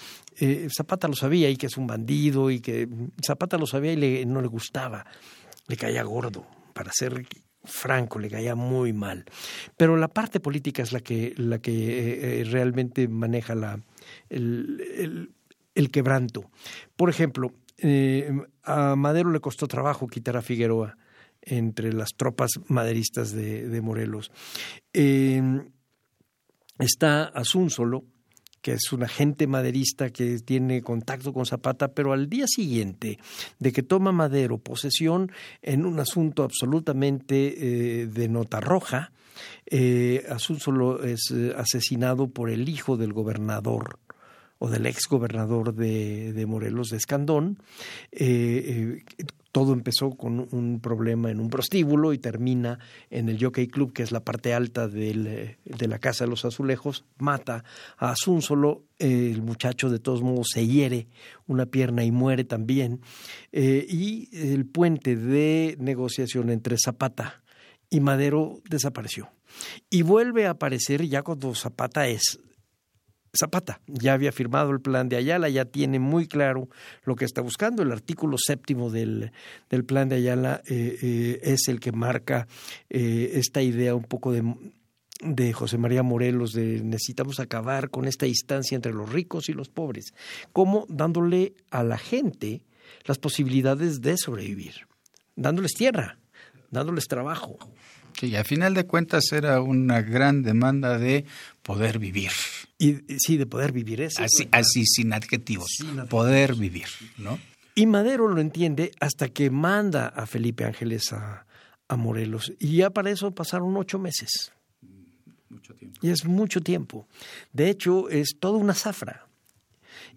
[0.74, 2.88] Zapata lo sabía y que es un bandido y que
[3.22, 5.04] Zapata lo sabía y le, no le gustaba,
[5.68, 7.26] le caía gordo para ser
[7.62, 9.26] Franco le caía muy mal.
[9.76, 13.80] Pero la parte política es la que, la que realmente maneja la,
[14.30, 15.34] el,
[15.92, 16.50] quebranto.
[16.96, 20.96] Por ejemplo, eh, a Madero le costó trabajo quitar a Figueroa
[21.42, 24.30] entre las tropas maderistas de, Morelos.
[24.92, 25.42] Eh,
[26.78, 28.04] está Asúnzolo,
[28.60, 33.18] que es un agente maderista que tiene contacto con Zapata, pero al día siguiente
[33.58, 39.12] de que toma Madero posesión en un asunto absolutamente eh, de nota roja,
[39.64, 43.99] eh, Asúnzolo es asesinado por el hijo del gobernador
[44.60, 47.58] o del ex gobernador de, Morelos, de Escandón.
[48.12, 53.66] Eh, eh, todo empezó con un problema en un prostíbulo y termina en el Jockey
[53.68, 57.04] Club, que es la parte alta de la Casa de los Azulejos.
[57.18, 57.64] Mata
[57.96, 61.08] a Asúnzolo, el muchacho de todos modos se hiere
[61.46, 63.00] una pierna y muere también.
[63.50, 67.42] Eh, y el puente de negociación entre Zapata
[67.88, 69.30] y Madero desapareció.
[69.88, 72.38] Y vuelve a aparecer ya cuando Zapata es
[73.36, 76.68] Zapata ya había firmado el plan de Ayala, ya tiene muy claro
[77.04, 77.82] lo que está buscando.
[77.82, 79.32] El artículo séptimo del,
[79.68, 82.48] del plan de Ayala eh, eh, es el que marca
[82.88, 84.42] eh, esta idea un poco de,
[85.22, 89.68] de José María Morelos de necesitamos acabar con esta distancia entre los ricos y los
[89.68, 90.12] pobres,
[90.52, 92.64] como dándole a la gente
[93.04, 94.88] las posibilidades de sobrevivir,
[95.36, 96.18] dándoles tierra,
[96.70, 97.58] dándoles trabajo.
[98.18, 101.24] Sí, a final de cuentas era una gran demanda de
[101.70, 102.32] poder vivir.
[102.78, 104.20] Y sí, de poder vivir eso.
[104.24, 105.68] Así, así sin adjetivos.
[106.08, 107.38] Poder vivir, ¿no?
[107.76, 111.46] Y Madero lo entiende hasta que manda a Felipe Ángeles a,
[111.86, 112.52] a Morelos.
[112.58, 114.52] Y ya para eso pasaron ocho meses.
[115.48, 116.00] Mucho tiempo.
[116.02, 117.06] Y es mucho tiempo.
[117.52, 119.28] De hecho, es toda una zafra.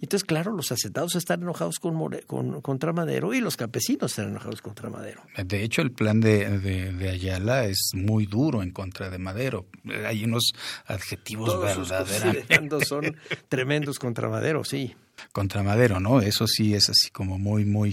[0.03, 4.89] Entonces, claro, los asentados están enojados con, contra Madero y los campesinos están enojados contra
[4.89, 5.21] Madero.
[5.45, 9.65] De hecho, el plan de, de, Ayala es muy duro en contra de Madero.
[10.05, 10.51] Hay unos
[10.87, 12.83] adjetivos verdaderamente.
[12.85, 13.15] son
[13.47, 14.93] tremendos contra Madero, sí
[15.31, 16.21] contra Madero, ¿no?
[16.21, 17.91] Eso sí es así como muy, muy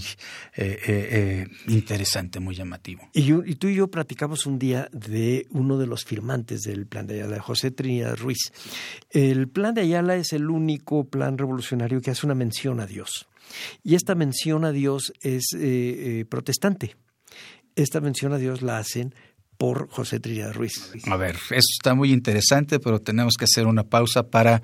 [0.55, 3.09] eh, eh, eh, interesante, muy llamativo.
[3.13, 7.07] Y, y, tú y yo platicamos un día de uno de los firmantes del Plan
[7.07, 8.51] de Ayala, José Trinidad Ruiz.
[9.09, 13.27] El Plan de Ayala es el único plan revolucionario que hace una mención a Dios.
[13.83, 15.49] Y esta mención a Dios es
[16.29, 16.95] protestante.
[17.75, 19.15] Esta mención a Dios la hacen
[19.61, 20.89] por José Trilla Ruiz.
[21.05, 24.63] A ver, eso está muy interesante, pero tenemos que hacer una pausa para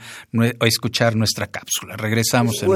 [0.61, 1.95] escuchar nuestra cápsula.
[1.95, 2.71] Regresamos en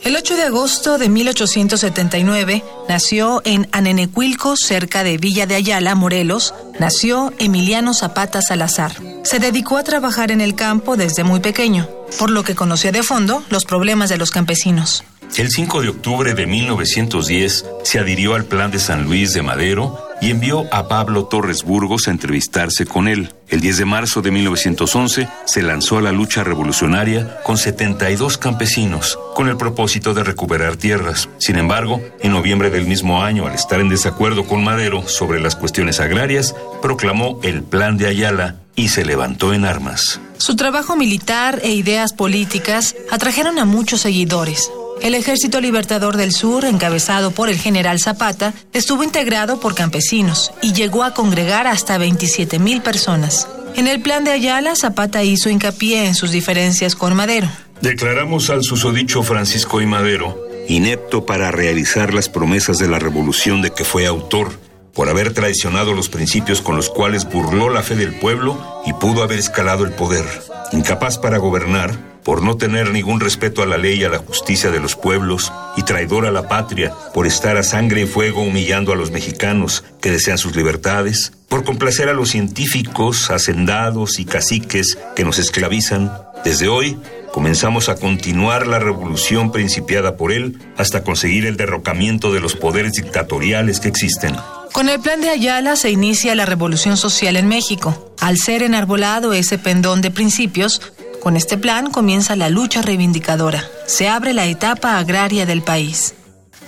[0.00, 6.54] El 8 de agosto de 1879 nació en Anenecuilco, cerca de Villa de Ayala, Morelos,
[6.80, 8.92] nació Emiliano Zapata Salazar.
[9.24, 11.86] Se dedicó a trabajar en el campo desde muy pequeño,
[12.18, 15.04] por lo que conocía de fondo los problemas de los campesinos.
[15.36, 19.98] El 5 de octubre de 1910 se adhirió al Plan de San Luis de Madero
[20.22, 23.34] y envió a Pablo Torres Burgos a entrevistarse con él.
[23.48, 29.18] El 10 de marzo de 1911 se lanzó a la lucha revolucionaria con 72 campesinos,
[29.34, 31.28] con el propósito de recuperar tierras.
[31.36, 35.54] Sin embargo, en noviembre del mismo año, al estar en desacuerdo con Madero sobre las
[35.54, 40.18] cuestiones agrarias, proclamó el Plan de Ayala y se levantó en armas.
[40.38, 44.70] Su trabajo militar e ideas políticas atrajeron a muchos seguidores.
[45.02, 50.72] El Ejército Libertador del Sur, encabezado por el general Zapata, estuvo integrado por campesinos y
[50.72, 53.48] llegó a congregar hasta 27 mil personas.
[53.76, 57.48] En el plan de Ayala, Zapata hizo hincapié en sus diferencias con Madero.
[57.82, 63.70] Declaramos al susodicho Francisco y Madero inepto para realizar las promesas de la revolución de
[63.70, 64.52] que fue autor,
[64.92, 69.22] por haber traicionado los principios con los cuales burló la fe del pueblo y pudo
[69.22, 70.24] haber escalado el poder,
[70.72, 71.92] incapaz para gobernar,
[72.26, 75.52] por no tener ningún respeto a la ley y a la justicia de los pueblos,
[75.76, 79.84] y traidor a la patria, por estar a sangre y fuego humillando a los mexicanos
[80.02, 86.10] que desean sus libertades, por complacer a los científicos, hacendados y caciques que nos esclavizan.
[86.44, 86.98] Desde hoy,
[87.32, 92.94] comenzamos a continuar la revolución principiada por él hasta conseguir el derrocamiento de los poderes
[92.94, 94.34] dictatoriales que existen.
[94.72, 98.12] Con el plan de Ayala se inicia la revolución social en México.
[98.20, 100.82] Al ser enarbolado ese pendón de principios,
[101.26, 103.64] con este plan comienza la lucha reivindicadora.
[103.88, 106.14] Se abre la etapa agraria del país.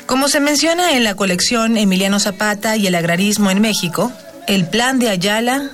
[0.05, 4.11] Como se menciona en la colección Emiliano Zapata y el agrarismo en México,
[4.49, 5.71] el plan de Ayala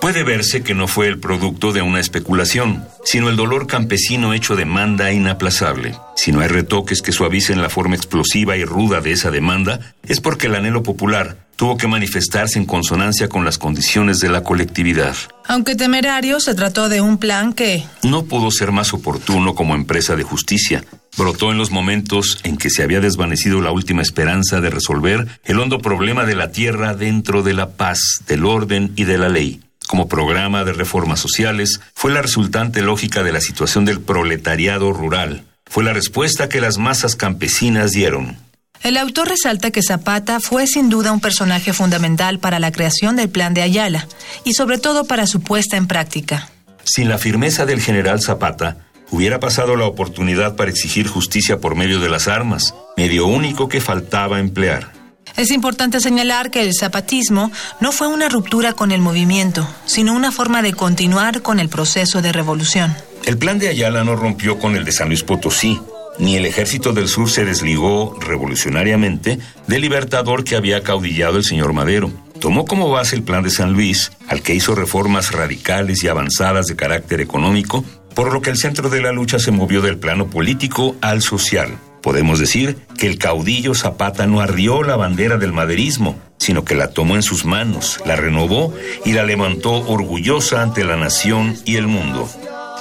[0.00, 4.56] Puede verse que no fue el producto de una especulación, sino el dolor campesino hecho
[4.56, 5.94] demanda inaplazable.
[6.16, 10.20] Si no hay retoques que suavicen la forma explosiva y ruda de esa demanda, es
[10.20, 15.14] porque el anhelo popular tuvo que manifestarse en consonancia con las condiciones de la colectividad.
[15.46, 17.84] Aunque temerario, se trató de un plan que...
[18.02, 20.84] No pudo ser más oportuno como empresa de justicia.
[21.16, 25.60] Brotó en los momentos en que se había desvanecido la última esperanza de resolver el
[25.60, 29.60] hondo problema de la tierra dentro de la paz, del orden y de la ley
[29.92, 35.44] como programa de reformas sociales fue la resultante lógica de la situación del proletariado rural.
[35.66, 38.38] Fue la respuesta que las masas campesinas dieron.
[38.82, 43.28] El autor resalta que Zapata fue sin duda un personaje fundamental para la creación del
[43.28, 44.08] plan de Ayala
[44.44, 46.48] y sobre todo para su puesta en práctica.
[46.82, 48.78] Sin la firmeza del general Zapata,
[49.12, 53.80] hubiera pasado la oportunidad para exigir justicia por medio de las armas, medio único que
[53.80, 54.90] faltaba emplear.
[55.36, 60.32] Es importante señalar que el zapatismo no fue una ruptura con el movimiento, sino una
[60.32, 62.94] forma de continuar con el proceso de revolución.
[63.24, 65.80] El plan de Ayala no rompió con el de San Luis Potosí,
[66.18, 71.72] ni el ejército del sur se desligó revolucionariamente del libertador que había caudillado el señor
[71.72, 72.10] Madero.
[72.40, 76.66] Tomó como base el plan de San Luis, al que hizo reformas radicales y avanzadas
[76.66, 80.28] de carácter económico, por lo que el centro de la lucha se movió del plano
[80.28, 81.78] político al social.
[82.02, 86.90] Podemos decir que el caudillo Zapata no arrió la bandera del maderismo, sino que la
[86.90, 91.86] tomó en sus manos, la renovó y la levantó orgullosa ante la nación y el
[91.86, 92.28] mundo.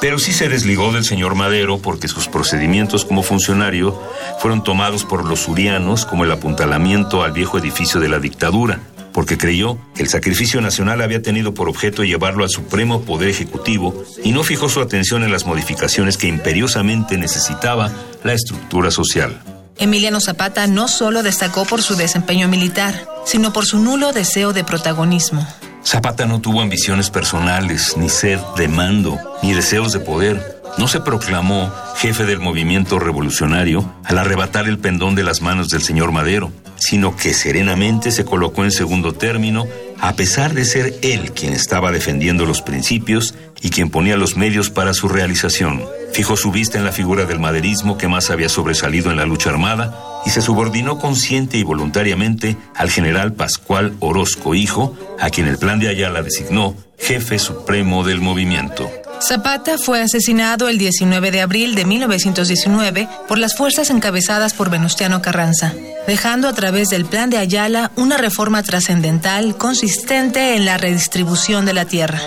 [0.01, 4.01] Pero sí se desligó del señor Madero porque sus procedimientos como funcionario
[4.39, 8.79] fueron tomados por los surianos como el apuntalamiento al viejo edificio de la dictadura,
[9.13, 14.03] porque creyó que el sacrificio nacional había tenido por objeto llevarlo al supremo poder ejecutivo
[14.23, 17.91] y no fijó su atención en las modificaciones que imperiosamente necesitaba
[18.23, 19.39] la estructura social.
[19.77, 24.63] Emiliano Zapata no solo destacó por su desempeño militar, sino por su nulo deseo de
[24.63, 25.45] protagonismo.
[25.83, 30.61] Zapata no tuvo ambiciones personales, ni sed de mando, ni deseos de poder.
[30.77, 35.81] No se proclamó jefe del movimiento revolucionario al arrebatar el pendón de las manos del
[35.81, 39.67] señor Madero sino que serenamente se colocó en segundo término,
[39.99, 44.71] a pesar de ser él quien estaba defendiendo los principios y quien ponía los medios
[44.71, 45.83] para su realización.
[46.13, 49.49] Fijó su vista en la figura del maderismo que más había sobresalido en la lucha
[49.49, 55.57] armada y se subordinó consciente y voluntariamente al general Pascual Orozco Hijo, a quien el
[55.57, 58.89] plan de Ayala designó jefe supremo del movimiento.
[59.21, 65.21] Zapata fue asesinado el 19 de abril de 1919 por las fuerzas encabezadas por Venustiano
[65.21, 65.73] Carranza,
[66.07, 71.73] dejando a través del plan de Ayala una reforma trascendental consistente en la redistribución de
[71.73, 72.19] la tierra.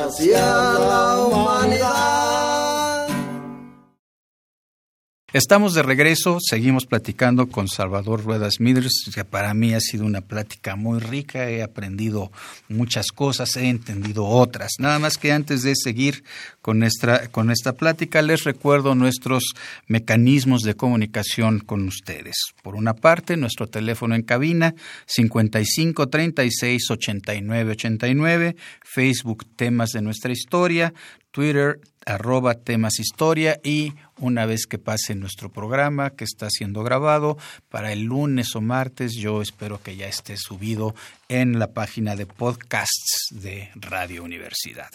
[5.35, 10.21] Estamos de regreso, seguimos platicando con Salvador Rueda Smithers, que para mí ha sido una
[10.21, 12.31] plática muy rica, he aprendido
[12.69, 14.75] muchas cosas, he entendido otras.
[14.79, 16.23] Nada más que antes de seguir
[16.63, 19.43] con, nuestra, con esta plática, les recuerdo nuestros
[19.89, 22.37] mecanismos de comunicación con ustedes.
[22.63, 28.55] Por una parte, nuestro teléfono en cabina 55 36 89 89,
[28.85, 30.95] Facebook Temas de nuestra historia,
[31.35, 37.37] Twitter arroba temas historia y una vez que pase nuestro programa que está siendo grabado
[37.71, 40.95] para el lunes o martes yo espero que ya esté subido
[41.29, 44.91] en la página de podcasts de Radio Universidad.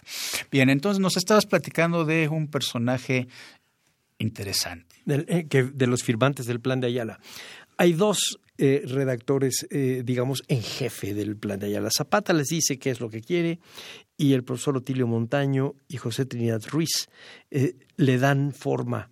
[0.50, 3.28] Bien, entonces nos estabas platicando de un personaje
[4.18, 4.96] interesante.
[5.08, 7.20] Eh, de los firmantes del plan de Ayala.
[7.76, 11.90] Hay dos eh, redactores, eh, digamos, en jefe del plan de Ayala.
[11.96, 13.60] Zapata les dice qué es lo que quiere
[14.18, 17.08] y el profesor Otilio Montaño y José Trinidad Ruiz
[17.52, 19.10] eh, le dan forma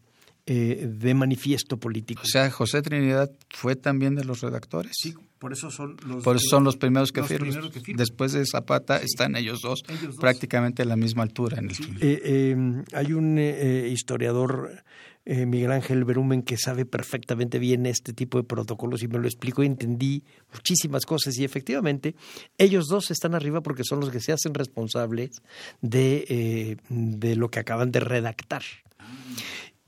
[0.49, 2.21] de manifiesto político.
[2.23, 4.93] O sea, José Trinidad fue también de los redactores.
[4.97, 7.69] Sí, por eso son los, por eso son los primeros que, firman.
[7.97, 9.83] Después de Zapata están ellos dos,
[10.21, 11.57] prácticamente a la misma altura.
[11.59, 11.69] En
[11.99, 12.85] el...
[12.93, 14.85] hay un historiador
[15.29, 19.27] eh, Miguel Ángel Berumen, que sabe perfectamente bien este tipo de protocolos y me lo
[19.27, 20.23] explicó y entendí
[20.53, 21.37] muchísimas cosas.
[21.37, 22.15] Y efectivamente,
[22.57, 25.41] ellos dos están arriba porque son los que se hacen responsables
[25.81, 28.63] de, eh, de lo que acaban de redactar.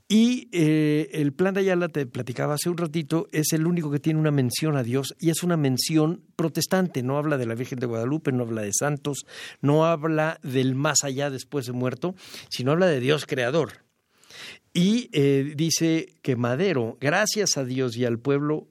[0.10, 4.00] Y eh, el plan de Ayala, te platicaba hace un ratito, es el único que
[4.00, 7.02] tiene una mención a Dios y es una mención protestante.
[7.02, 9.26] No habla de la Virgen de Guadalupe, no habla de santos,
[9.62, 12.14] no habla del más allá después de muerto,
[12.50, 13.88] sino habla de Dios creador.
[14.74, 18.67] Y eh, dice que Madero, gracias a Dios y al pueblo,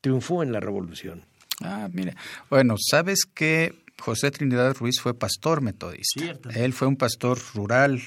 [0.00, 1.24] triunfó en la revolución.
[1.62, 2.14] Ah, mire.
[2.48, 6.24] Bueno, ¿sabes que José Trinidad Ruiz fue pastor metodista.
[6.54, 8.00] Él fue un pastor rural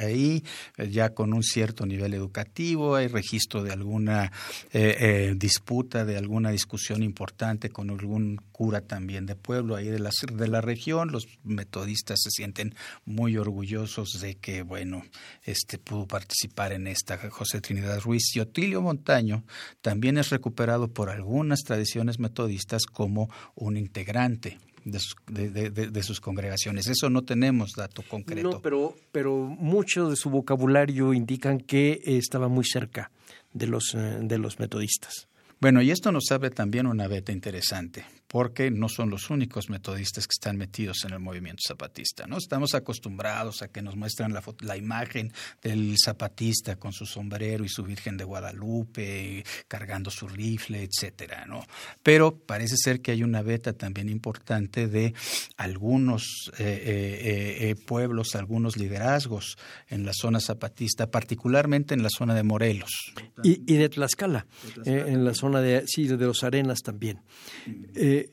[0.00, 0.44] ahí,
[0.76, 4.32] ya con un cierto nivel educativo, hay registro de alguna
[4.72, 9.98] eh, eh, disputa, de alguna discusión importante con algún cura también de pueblo ahí de
[9.98, 11.10] la, de la región.
[11.10, 12.74] Los metodistas se sienten
[13.04, 15.02] muy orgullosos de que, bueno,
[15.44, 18.36] este pudo participar en esta José Trinidad Ruiz.
[18.36, 19.44] Y Otilio Montaño
[19.80, 26.86] también es recuperado por algunas tradiciones metodistas como un integrante de sus, congregaciones.
[26.88, 28.50] Eso no tenemos dato concreto.
[28.50, 33.10] No, pero, pero mucho de su vocabulario indican que estaba muy cerca
[33.52, 35.28] de los, eh, de los metodistas.
[35.60, 40.28] Bueno, y esto nos abre también una beta interesante, porque no son los únicos metodistas
[40.28, 42.28] que están metidos en el movimiento zapatista.
[42.28, 42.38] ¿no?
[42.38, 47.68] Estamos acostumbrados a que nos muestran la, la imagen del zapatista con su sombrero y
[47.68, 51.66] su Virgen de Guadalupe, cargando su rifle, etcétera, ¿no?
[52.04, 55.12] Pero parece ser que hay una beta también importante de
[55.56, 59.58] algunos eh, eh, eh, pueblos, algunos liderazgos
[59.88, 63.12] en la zona zapatista, particularmente en la zona de Morelos.
[63.42, 64.46] Y, de Tlaxcala,
[64.84, 67.20] en la zona de, sí, de los Arenas también.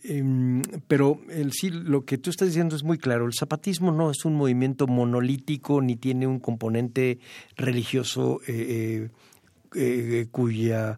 [0.03, 3.25] Em, pero el, sí, lo que tú estás diciendo es muy claro.
[3.25, 7.19] El zapatismo no es un movimiento monolítico ni tiene un componente
[7.55, 9.09] religioso eh,
[9.75, 10.97] eh, eh, cuya,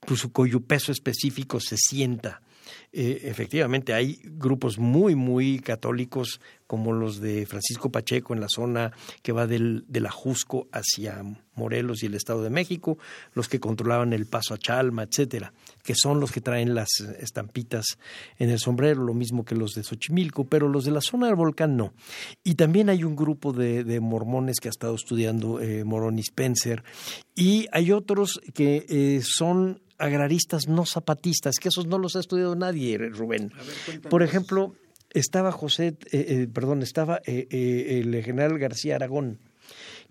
[0.00, 2.42] pues, cuyo peso específico se sienta.
[2.92, 9.32] Efectivamente, hay grupos muy, muy católicos como los de Francisco Pacheco en la zona que
[9.32, 11.22] va del, del Ajusco hacia
[11.54, 12.98] Morelos y el Estado de México,
[13.34, 16.88] los que controlaban el paso a Chalma, etcétera, que son los que traen las
[17.18, 17.98] estampitas
[18.38, 21.36] en el sombrero, lo mismo que los de Xochimilco, pero los de la zona del
[21.36, 21.92] volcán no.
[22.44, 26.82] Y también hay un grupo de, mormones que ha estado estudiando eh, Morón y Spencer,
[27.34, 32.56] y hay otros que eh, son agraristas no zapatistas, que esos no los ha estudiado
[32.56, 33.52] nadie, Rubén.
[34.08, 34.74] Por ejemplo,
[35.12, 39.38] estaba José, eh, eh, perdón, estaba eh, el general García Aragón,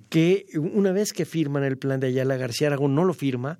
[0.09, 3.59] que una vez que firman el plan de Ayala, García Aragón no lo firma,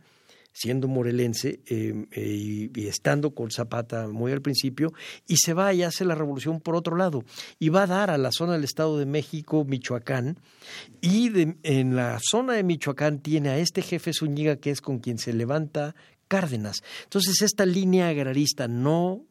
[0.51, 4.91] siendo morelense y, estando con Zapata muy al principio,
[5.27, 7.23] y se va y hace la revolución por otro lado,
[7.59, 10.39] y va a dar a la zona del Estado de México, Michoacán,
[11.01, 11.32] y
[11.63, 15.34] en la zona de Michoacán tiene a este jefe Zúñiga que es con quien se
[15.34, 15.95] levanta
[16.30, 16.77] Cárdenas.
[17.03, 19.25] Entonces esta línea agrarista no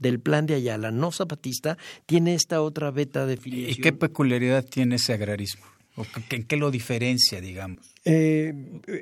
[0.00, 3.78] del plan de Ayala, no zapatista, tiene esta otra beta de filiación.
[3.78, 5.64] ¿Y qué peculiaridad tiene ese agrarismo?
[5.96, 7.94] ¿O ¿En qué lo diferencia, digamos?
[8.04, 8.54] Eh,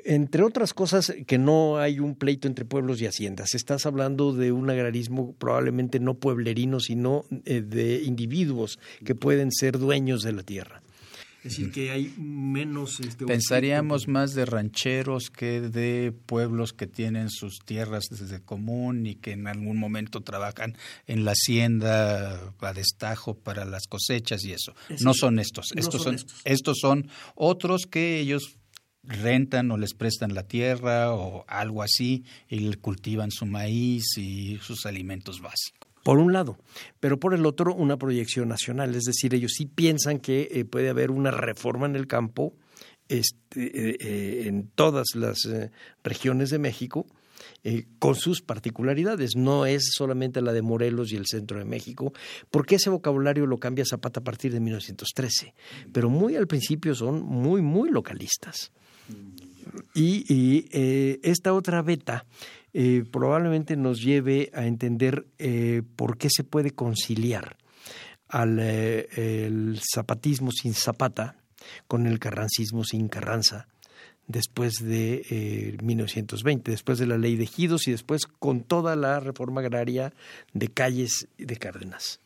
[0.05, 3.55] entre otras cosas, que no hay un pleito entre pueblos y haciendas.
[3.55, 9.77] Estás hablando de un agrarismo probablemente no pueblerino, sino eh, de individuos que pueden ser
[9.77, 10.81] dueños de la tierra.
[11.39, 12.99] Es decir, que hay menos...
[12.99, 19.15] Este, Pensaríamos más de rancheros que de pueblos que tienen sus tierras desde común y
[19.15, 20.77] que en algún momento trabajan
[21.07, 24.75] en la hacienda a destajo para las cosechas y eso.
[24.99, 25.71] no son estos.
[25.75, 26.77] estos son estos.
[26.79, 28.57] son otros que ellos
[29.03, 34.85] rentan o les prestan la tierra o algo así y cultivan su maíz y sus
[34.85, 36.57] alimentos básicos por un lado,
[36.99, 40.89] pero por el otro una proyección nacional, es decir, ellos sí piensan que eh, puede
[40.89, 42.53] haber una reforma en el campo
[43.07, 45.39] este, eh, eh, en todas las
[46.03, 47.05] regiones de México
[47.99, 49.35] con sus particularidades.
[49.35, 52.13] No es solamente la de Morelos y el centro de México,
[52.51, 55.53] porque ese vocabulario lo cambia Zapata a partir de 1913,
[55.91, 58.71] pero muy al principio son muy, muy localistas.
[59.95, 60.67] Y,
[61.23, 62.25] esta otra beta
[62.73, 67.57] eh, probablemente nos lleve a entender eh, por qué se puede conciliar
[68.27, 69.07] al eh,
[69.45, 71.35] el zapatismo sin Zapata
[71.87, 73.67] con el carrancismo sin Carranza
[74.27, 79.61] después de 1920, después de la ley de ejidos y después con toda la reforma
[79.61, 80.13] agraria
[80.53, 82.19] de calles de Cárdenas.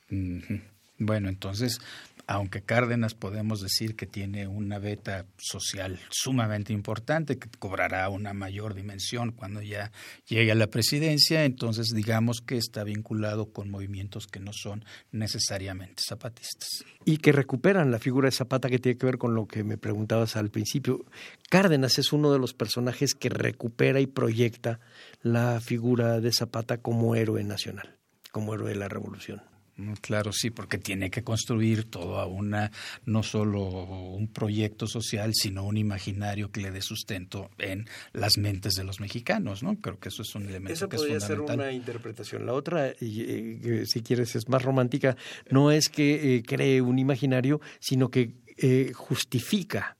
[1.00, 1.80] Bueno, entonces
[2.28, 8.74] aunque Cárdenas podemos decir que tiene una beta social sumamente importante, que cobrará una mayor
[8.74, 9.92] dimensión cuando ya
[10.28, 16.04] llegue a la presidencia, entonces digamos que está vinculado con movimientos que no son necesariamente
[16.08, 16.70] zapatistas.
[17.06, 19.78] Y que recuperan la figura de Zapata que tiene que ver con lo que me
[19.78, 21.06] preguntabas al principio.
[21.50, 24.80] Cárdenas es uno de los personajes que recupera y proyecta
[25.22, 27.98] la figura de Zapata como héroe nacional,
[28.32, 29.53] como héroe de la revolución.
[29.76, 32.72] Mm, claro, sí, porque tiene que construir toda una,
[33.06, 38.74] no solo un proyecto social, sino un imaginario que le dé sustento en las mentes
[38.76, 39.76] de los mexicanos, ¿no?
[39.78, 42.46] Creo que eso es un elemento Esa que podría es ser una interpretación.
[42.46, 45.18] La otra, y, si quieres, es más romántica,
[45.50, 49.98] no es que eh, cree un imaginario, sino que eh, justifica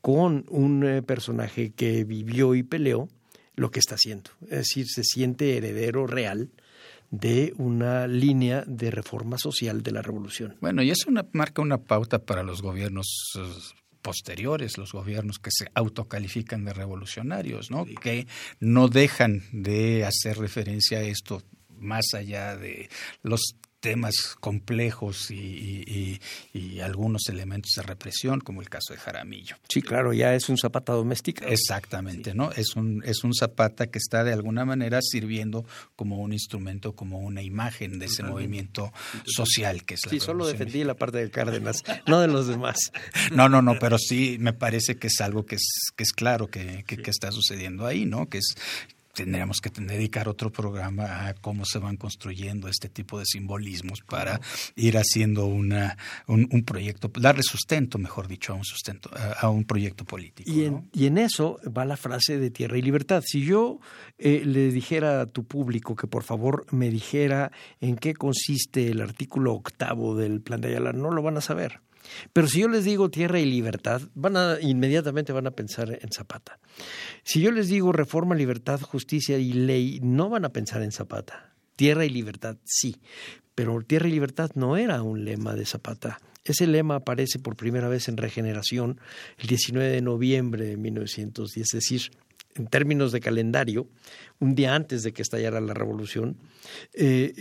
[0.00, 3.08] con un eh, personaje que vivió y peleó
[3.56, 4.30] lo que está haciendo.
[4.42, 6.50] Es decir, se siente heredero real
[7.10, 10.56] de una línea de reforma social de la revolución.
[10.60, 13.06] Bueno, y eso marca una pauta para los gobiernos
[13.36, 13.40] eh,
[14.02, 17.86] posteriores, los gobiernos que se autocalifican de revolucionarios, ¿no?
[17.86, 18.26] Que
[18.60, 22.88] no dejan de hacer referencia a esto más allá de
[23.22, 26.20] los temas complejos y,
[26.82, 29.56] algunos elementos de represión, como el caso de Jaramillo.
[29.68, 31.44] Sí, claro, ya es un zapata doméstico.
[31.44, 32.52] Exactamente, ¿no?
[32.52, 35.64] Es un, es un zapata que está de alguna manera sirviendo
[35.96, 38.92] como un instrumento, como una imagen de ese movimiento
[39.26, 42.92] social que es la Sí, solo defendí la parte de Cárdenas, no de los demás.
[43.32, 46.48] No, no, no, pero sí me parece que es algo que es, que es claro
[46.48, 48.28] que, que, que está sucediendo ahí, ¿no?
[48.28, 48.54] Que es
[49.24, 54.40] tendríamos que dedicar otro programa a cómo se van construyendo este tipo de simbolismos para
[54.76, 55.96] ir haciendo una,
[56.28, 60.48] un, proyecto, darle sustento, mejor dicho, a un sustento, a, un proyecto político.
[60.48, 63.24] Y en, y en, eso va la frase de tierra y libertad.
[63.26, 63.80] Si yo
[64.18, 67.50] eh, le dijera a tu público que por favor me dijera
[67.80, 71.80] en qué consiste el artículo octavo del plan de Ayala, no lo van a saber.
[72.32, 76.12] Pero si yo les digo tierra y libertad, van a, inmediatamente van a pensar en
[76.12, 76.58] Zapata.
[77.24, 81.54] Si yo les digo reforma, libertad, justicia y ley, no van a pensar en Zapata.
[81.76, 82.96] Tierra y libertad, sí.
[83.54, 86.20] Pero tierra y libertad no era un lema de Zapata.
[86.44, 89.00] Ese lema aparece por primera vez en Regeneración
[89.36, 92.10] el 19 de noviembre de 1910, es decir,
[92.58, 93.86] en términos de calendario,
[94.40, 96.36] un día antes de que estallara la revolución.
[96.92, 97.32] Eh,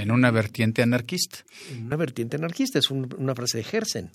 [0.00, 1.38] en una vertiente anarquista.
[1.72, 4.10] En una vertiente anarquista, es una frase de Gersen.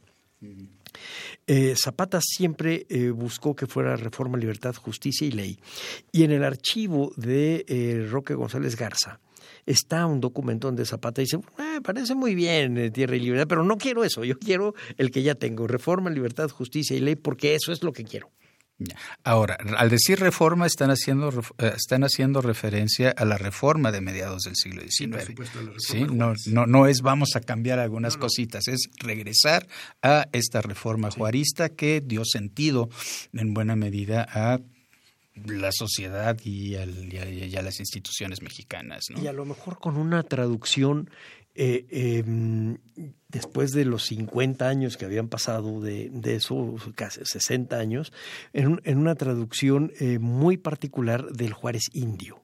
[1.47, 5.59] Eh, Zapata siempre eh, buscó que fuera reforma, libertad, justicia y ley.
[6.11, 9.19] Y en el archivo de Roque González Garza
[9.65, 11.39] está un documento donde Zapata dice,
[11.83, 15.35] parece muy bien tierra y libertad, pero no quiero eso, yo quiero el que ya
[15.35, 18.31] tengo, reforma, libertad, justicia y ley, porque eso es lo que quiero.
[19.23, 24.43] Ahora, al decir reforma están haciendo eh, están haciendo referencia a la reforma de mediados
[24.43, 25.33] del siglo XIX.
[25.77, 29.67] Sí, no, no, no es vamos a cambiar algunas cositas, es regresar
[30.01, 32.89] a esta reforma juarista que dio sentido
[33.33, 34.59] en buena medida a
[35.45, 39.05] la sociedad y, a las instituciones mexicanas.
[39.21, 41.09] Y a lo mejor con una traducción
[41.55, 42.77] eh, em,
[43.31, 48.13] después de los 50 años que habían pasado de, de eso, casi 60 años,
[48.53, 52.41] en, en una traducción eh, muy particular del Juárez indio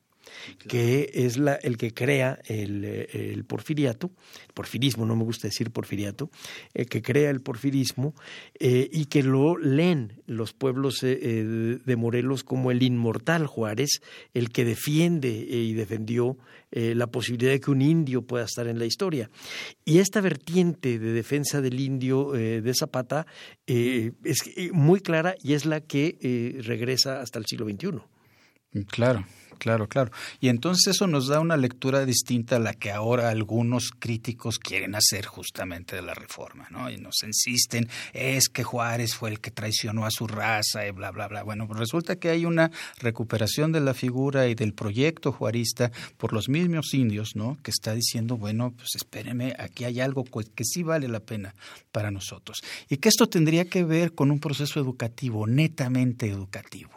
[0.68, 4.12] que es la, el que crea el, el, porfiriato,
[4.54, 6.30] porfirismo, no me gusta decir porfiriato,
[6.74, 8.14] el que crea el porfirismo
[8.60, 14.02] eh, y que lo leen los pueblos eh, eh, de Morelos como el inmortal Juárez,
[14.34, 16.38] el que defiende y defendió
[16.70, 19.30] la posibilidad de que un indio pueda estar en la historia.
[19.86, 23.26] Y esta vertiente de defensa del indio de Zapata
[23.66, 24.44] es
[24.74, 28.02] muy clara y es la que regresa hasta el siglo XXI.
[28.88, 29.26] Claro,
[29.58, 30.12] Claro, claro.
[30.40, 34.96] Y entonces eso nos da una lectura distinta a la que ahora algunos críticos quieren
[34.96, 36.90] hacer justamente de la reforma, ¿no?
[36.90, 41.12] Y nos insisten, es que Juárez fue el que traicionó a su raza y bla,
[41.12, 41.44] bla, bla.
[41.44, 46.50] Bueno, resulta que hay una recuperación de la figura y del proyecto juarista por los
[46.50, 47.58] mismos indios, ¿no?
[47.64, 51.56] Que está diciendo, bueno, pues espérenme, aquí hay algo que sí vale la pena
[51.92, 52.62] para nosotros.
[52.90, 56.92] Y que esto tendría que ver con un proceso educativo, netamente educativo.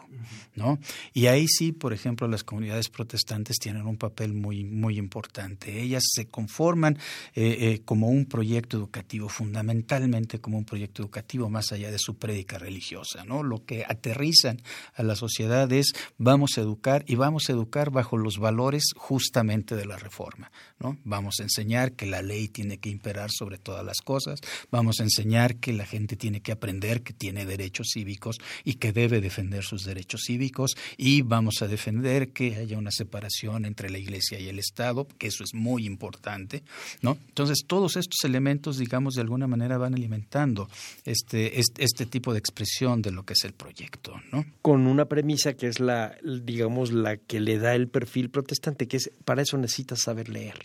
[0.55, 0.79] ¿no?
[1.13, 5.81] Y ahí sí, por ejemplo, las comunidades protestantes tienen un papel muy, muy importante.
[5.81, 6.97] Ellas se conforman
[7.33, 12.17] eh, eh, como un proyecto educativo, fundamentalmente como un proyecto educativo más allá de su
[12.17, 13.41] prédica religiosa, ¿no?
[13.41, 14.61] Lo que aterrizan
[14.95, 19.77] a la sociedad es vamos a educar y vamos a educar bajo los valores justamente
[19.77, 20.97] de la reforma, ¿no?
[21.05, 25.03] Vamos a enseñar que la ley tiene que imperar sobre todas las cosas, vamos a
[25.03, 29.63] enseñar que la gente tiene que aprender que tiene derechos cívicos y que debe defender
[29.63, 34.49] sus derechos cívicos y vamos a defender que haya una separación entre la Iglesia y
[34.49, 36.63] el Estado, que eso es muy importante,
[37.01, 37.17] ¿no?
[37.27, 40.67] Entonces, todos estos elementos, digamos, de alguna manera van alimentando
[41.05, 44.45] este, este, este tipo de expresión de lo que es el proyecto, ¿no?
[44.61, 48.97] Con una premisa que es la, digamos, la que le da el perfil protestante, que
[48.97, 50.59] es para eso necesitas saber leer.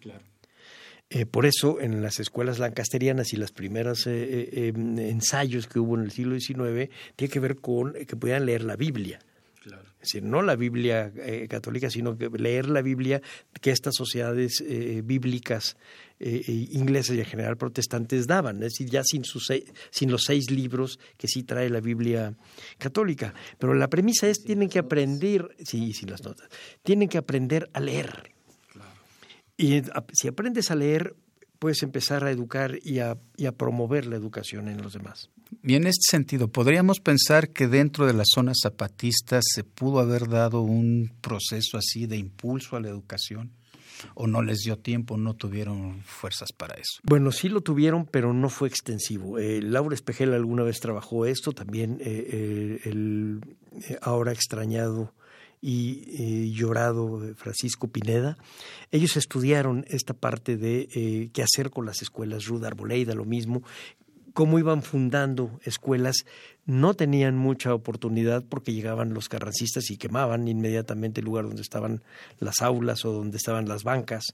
[0.00, 0.22] Claro.
[1.10, 5.78] Eh, por eso, en las escuelas lancasterianas y los primeros eh, eh, em, ensayos que
[5.78, 9.20] hubo en el siglo XIX, tiene que ver con que pudieran leer la Biblia.
[9.66, 11.12] Es decir, no la Biblia
[11.48, 13.22] católica, sino que leer la Biblia
[13.60, 14.62] que estas sociedades
[15.04, 15.76] bíblicas
[16.20, 18.56] inglesas y en general protestantes daban.
[18.56, 19.50] Es decir, ya sin, sus
[19.90, 22.34] sin los seis libros que sí trae la Biblia
[22.78, 23.34] católica.
[23.58, 26.48] Pero la premisa es, tienen que aprender, sí, sin las notas,
[26.82, 28.34] tienen que aprender a leer
[29.56, 31.14] y si aprendes a leer,
[31.58, 35.30] puedes empezar a educar y a, y a, promover la educación en los demás.
[35.62, 40.28] Y en este sentido, ¿podríamos pensar que dentro de las zonas zapatistas se pudo haber
[40.28, 43.50] dado un proceso así de impulso a la educación?
[44.14, 47.00] ¿O no les dio tiempo, no tuvieron fuerzas para eso?
[47.04, 49.38] Bueno, sí lo tuvieron, pero no fue extensivo.
[49.38, 53.40] Eh, Laura Espejel alguna vez trabajó esto, también eh, eh, el
[54.02, 55.12] ahora extrañado
[55.66, 58.36] y llorado Francisco Pineda.
[58.90, 63.62] Ellos estudiaron esta parte de qué hacer con las escuelas, Ruda Arboleida, lo mismo,
[64.34, 66.26] cómo iban fundando escuelas.
[66.66, 72.02] No tenían mucha oportunidad porque llegaban los carrancistas y quemaban inmediatamente el lugar donde estaban
[72.40, 74.24] las aulas o donde estaban las bancas.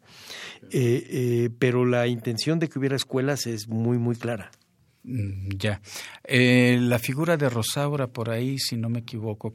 [0.71, 4.51] Eh, eh, pero la intención de que hubiera escuelas es muy, muy clara.
[5.05, 5.81] Mm, ya.
[6.29, 9.53] la figura de Rosaura por ahí, si no me equivoco,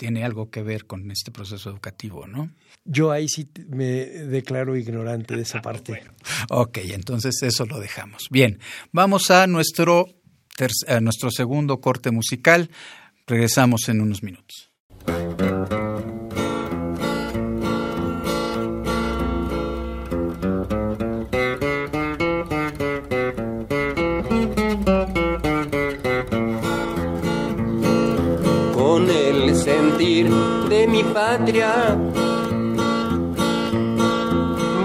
[0.00, 2.50] tiene algo que ver con este proceso educativo, ¿no?
[2.86, 6.02] Yo ahí sí me declaro ignorante de esa parte.
[6.48, 8.28] ok, entonces eso lo dejamos.
[8.30, 8.58] Bien,
[8.92, 10.06] vamos a nuestro,
[10.88, 12.70] a nuestro segundo corte musical.
[13.26, 14.70] Regresamos en unos minutos.
[31.20, 31.74] Patria.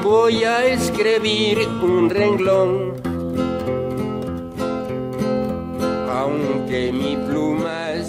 [0.04, 2.72] Voy a escribir un renglón,
[6.20, 8.08] aunque mi pluma es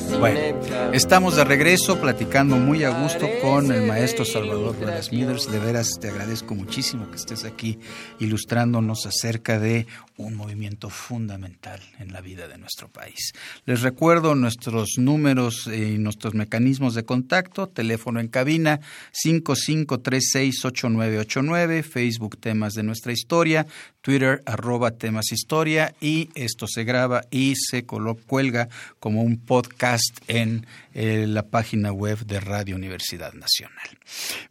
[0.92, 5.50] Estamos de regreso platicando muy a gusto con el maestro Salvador las Smithers.
[5.50, 7.78] De veras te agradezco muchísimo que estés aquí
[8.18, 13.34] ilustrándonos acerca de un movimiento fundamental en la vida de nuestro país.
[13.66, 18.80] Les recuerdo nuestros números y nuestros mecanismos de contacto, teléfono en cabina
[19.12, 23.66] 55368989, Facebook Temas de nuestra historia,
[24.00, 28.70] Twitter arroba temas historia y esto se graba y se cuelga
[29.00, 33.98] como un podcast en eh, la página web de Radio Universidad Nacional.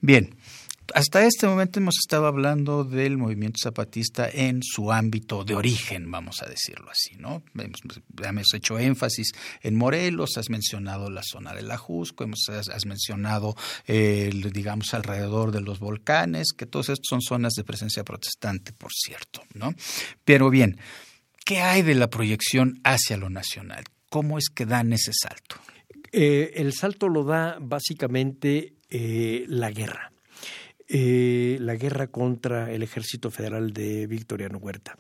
[0.02, 0.36] Bien,
[0.94, 6.42] hasta este momento hemos estado hablando del movimiento zapatista en su ámbito de origen, vamos
[6.44, 7.44] a decirlo así, ¿no?
[7.56, 13.56] Hemos, hecho énfasis en Morelos, has mencionado la zona de la Jusco, hemos, has, mencionado,
[13.88, 19.42] digamos, alrededor de los volcanes, que todos estos son zonas de presencia protestante, por cierto,
[19.54, 19.74] ¿no?
[20.24, 20.80] Pero bien,
[21.46, 23.86] ¿qué hay de la proyección hacia lo nacional?
[24.10, 25.58] ¿Cómo es que dan ese salto?
[26.18, 30.14] Eh, el salto lo da básicamente eh, la guerra.
[30.88, 34.98] Eh, la guerra contra el ejército federal de Victoriano Huerta.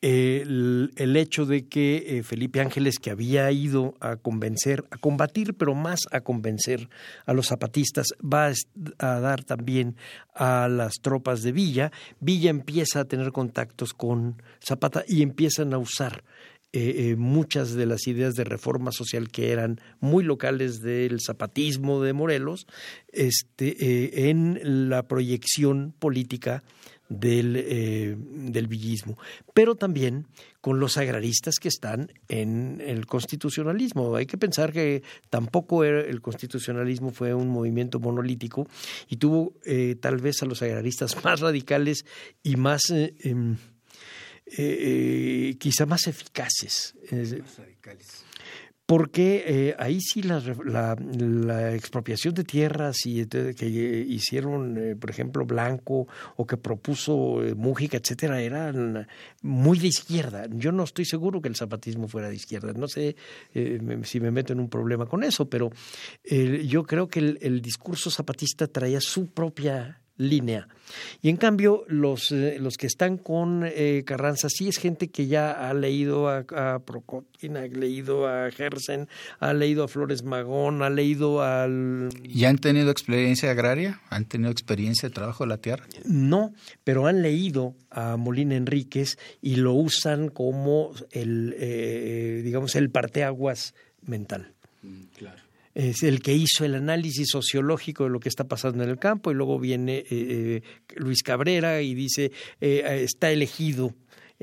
[0.00, 6.00] El, hecho de que Felipe Ángeles, que había ido a convencer, a combatir, pero más
[6.12, 6.88] a convencer
[7.26, 8.52] a los zapatistas, va
[8.98, 9.96] a, dar también
[10.34, 11.90] a las tropas de Villa.
[12.20, 16.22] Villa empieza a tener contactos con Zapata y empiezan a usar
[16.74, 22.00] eh, eh, muchas de las ideas de reforma social que eran muy locales del zapatismo
[22.00, 22.66] de Morelos
[23.12, 26.64] este, eh, en la proyección política
[27.10, 27.52] del,
[28.50, 29.18] del villismo,
[29.52, 30.28] pero también
[30.62, 34.16] con los agraristas que están en el constitucionalismo.
[34.16, 38.66] Hay que pensar que tampoco el constitucionalismo fue un movimiento monolítico
[39.10, 39.52] y tuvo
[40.00, 42.06] tal vez a los agraristas más radicales
[42.42, 42.88] y más...
[42.88, 43.58] Em,
[44.46, 46.94] eh, quizá más eficaces.
[48.84, 55.46] Porque eh, ahí sí la, la, expropiación de tierras y, que hicieron, eh, por ejemplo,
[55.46, 59.06] Blanco o que propuso eh, Mújica, etcétera, eran
[59.40, 60.46] muy de izquierda.
[60.50, 62.74] Yo no estoy seguro que el zapatismo fuera de izquierda.
[62.74, 63.16] No sé
[64.02, 65.70] si me meto en un problema con eso, pero
[66.24, 70.68] yo creo que el discurso zapatista traía su propia línea.
[71.22, 75.26] Y en cambio, los, eh, los que están con eh, Carranza sí es gente que
[75.26, 79.08] ya ha leído a, a ha leído a Gersen,
[79.40, 82.10] ha leído a Flores Magón, ha leído al...
[82.22, 84.00] ¿Y han tenido experiencia agraria?
[84.10, 85.86] ¿Han tenido experiencia de trabajo de la tierra?
[86.04, 86.52] No,
[86.84, 93.74] pero han leído a Molina Enríquez y lo usan como el, eh, digamos, el parteaguas
[94.02, 94.52] mental.
[94.82, 95.41] Mm, claro
[95.74, 99.30] es el que hizo el análisis sociológico de lo que está pasando en el campo
[99.30, 100.62] y luego viene eh, eh,
[100.96, 103.94] Luis Cabrera y dice eh, está elegido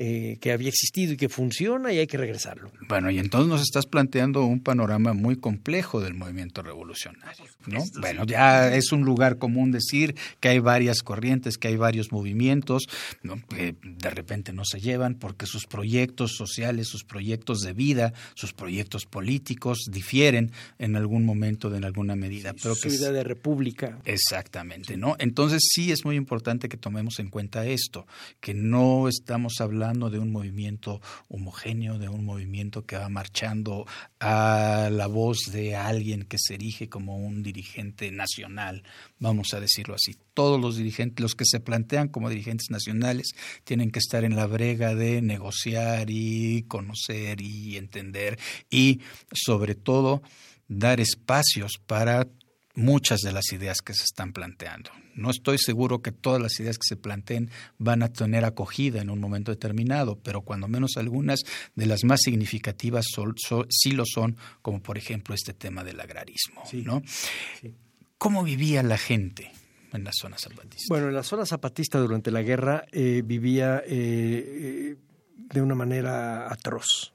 [0.02, 2.72] eh, que había existido y que funciona y hay que regresarlo.
[2.88, 7.84] Bueno, y entonces nos estás planteando un panorama muy complejo del movimiento revolucionario, ¿no?
[8.00, 12.88] Bueno, ya es un lugar común decir que hay varias corrientes, que hay varios movimientos,
[13.50, 18.54] que de repente no se llevan porque sus proyectos sociales, sus proyectos de vida, sus
[18.54, 22.54] proyectos políticos difieren en algún momento, en alguna medida.
[22.54, 23.98] pero idea de república.
[24.06, 25.16] Exactamente, ¿no?
[25.18, 28.06] Entonces sí es muy importante que tomemos en cuenta esto,
[28.40, 33.86] que no estamos hablando de un movimiento homogéneo, de un movimiento que va marchando
[34.20, 38.84] a la voz de alguien que se erige como un dirigente nacional,
[39.18, 40.16] vamos a decirlo así.
[40.34, 43.32] Todos los dirigentes, los que se plantean como dirigentes nacionales,
[43.64, 48.38] tienen que estar en la brega de negociar y conocer y entender
[48.70, 49.00] y
[49.32, 50.22] sobre todo
[50.68, 52.28] dar espacios para
[52.74, 54.90] muchas de las ideas que se están planteando.
[55.14, 59.10] No estoy seguro que todas las ideas que se planteen van a tener acogida en
[59.10, 61.40] un momento determinado, pero cuando menos algunas
[61.74, 63.06] de las más significativas
[63.68, 66.62] sí lo son, como por ejemplo este tema del agrarismo.
[66.84, 67.02] ¿no?
[68.18, 69.52] ¿Cómo vivía la gente?
[69.92, 70.86] en la zona zapatista?
[70.88, 74.96] Bueno, en la zona zapatista durante la guerra eh, vivía eh, eh,
[75.34, 77.12] de una manera atroz.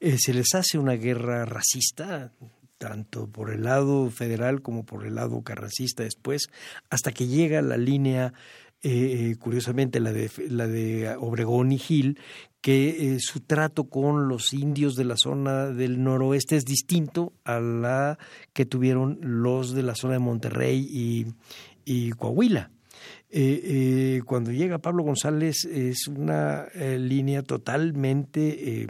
[0.00, 2.32] se les hace una guerra racista,
[2.78, 6.48] tanto por el lado federal como por el lado carrancista después,
[6.90, 8.32] hasta que llega la línea,
[8.82, 12.18] eh, eh, curiosamente la de, la de Obregón y Gil,
[12.60, 17.60] que eh, su trato con los indios de la zona del noroeste es distinto a
[17.60, 18.18] la
[18.52, 21.26] que tuvieron los de la zona de Monterrey y,
[21.84, 22.70] y Coahuila.
[23.36, 28.86] Eh, eh, cuando llega Pablo González es una eh, línea totalmente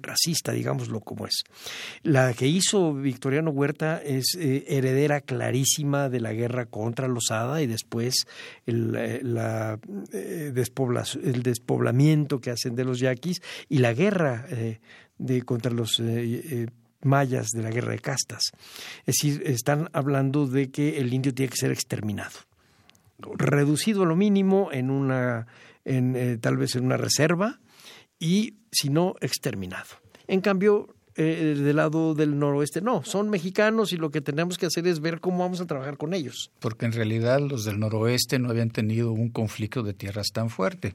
[0.00, 1.42] racista, digámoslo como es.
[2.04, 8.28] La que hizo Victoriano Huerta es heredera clarísima de la guerra contra Lozada y después
[8.64, 8.92] el,
[9.34, 9.80] la,
[10.12, 14.46] el despoblamiento que hacen de los yaquis y la guerra
[15.18, 16.00] de, contra los
[17.02, 18.52] mayas de la guerra de castas.
[19.04, 22.47] Es decir, están hablando de que el indio tiene que ser exterminado
[23.18, 25.46] reducido a lo mínimo en una,
[25.84, 27.60] en, eh, tal vez en una reserva
[28.18, 29.88] y si no, exterminado.
[30.26, 34.66] En cambio, eh, del lado del noroeste, no, son mexicanos y lo que tenemos que
[34.66, 36.52] hacer es ver cómo vamos a trabajar con ellos.
[36.60, 40.94] Porque en realidad los del noroeste no habían tenido un conflicto de tierras tan fuerte.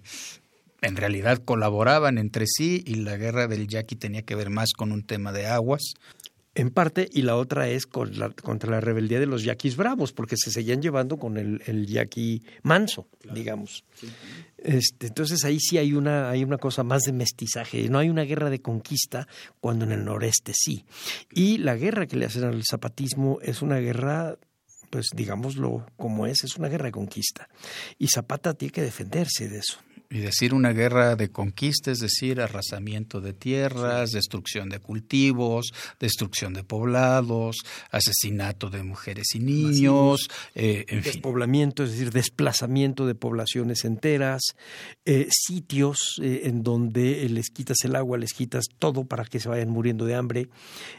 [0.81, 4.91] En realidad colaboraban entre sí y la guerra del Yaqui tenía que ver más con
[4.91, 5.93] un tema de aguas
[6.55, 10.51] en parte, y la otra es contra la rebeldía de los yaquis bravos, porque se
[10.51, 13.83] seguían llevando con el, el yaqui manso, digamos.
[14.57, 17.89] Este, entonces ahí sí hay una, hay una cosa más de mestizaje.
[17.89, 19.27] No hay una guerra de conquista
[19.59, 20.85] cuando en el noreste sí.
[21.31, 24.37] Y la guerra que le hacen al zapatismo es una guerra
[24.89, 27.49] pues digámoslo como es, es una guerra de conquista.
[27.97, 29.79] Y Zapata tiene que defenderse de eso.
[30.13, 36.53] Y decir una guerra de conquista, es decir, arrasamiento de tierras, destrucción de cultivos, destrucción
[36.53, 37.57] de poblados,
[37.89, 44.55] asesinato de mujeres y niños, eh, en Despoblamiento, es decir, desplazamiento de poblaciones enteras,
[45.03, 49.49] eh, sitios eh, en donde les quitas el agua, les quitas todo para que se
[49.49, 50.47] vayan muriendo de hambre.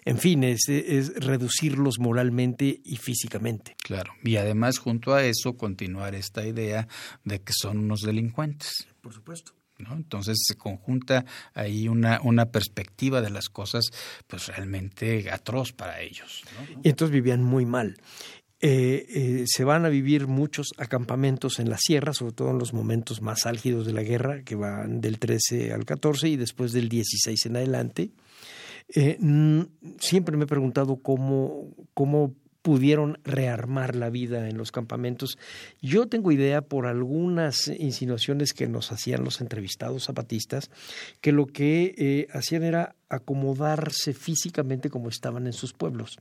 [0.05, 3.77] En fin, es, es reducirlos moralmente y físicamente.
[3.81, 6.89] Claro, y además junto a eso continuar esta idea
[7.23, 9.53] de que son unos delincuentes por supuesto.
[9.79, 9.95] ¿no?
[9.95, 13.91] Entonces se conjunta ahí una, una perspectiva de las cosas
[14.27, 16.43] pues realmente atroz para ellos.
[16.83, 17.99] Y entonces vivían muy mal.
[18.61, 22.73] Eh, eh, se van a vivir muchos acampamentos en la sierra, sobre todo en los
[22.73, 26.89] momentos más álgidos de la guerra, que van del 13 al 14 y después del
[26.89, 28.11] 16 en adelante.
[28.89, 29.19] Eh,
[29.99, 32.35] siempre me he preguntado cómo, cómo
[32.65, 35.37] pudieron rearmar la vida en los campamentos.
[35.83, 40.71] Yo tengo idea por algunas insinuaciones que nos hacían los entrevistados zapatistas,
[41.21, 46.17] que lo que eh, hacían era acomodarse físicamente como estaban en sus pueblos.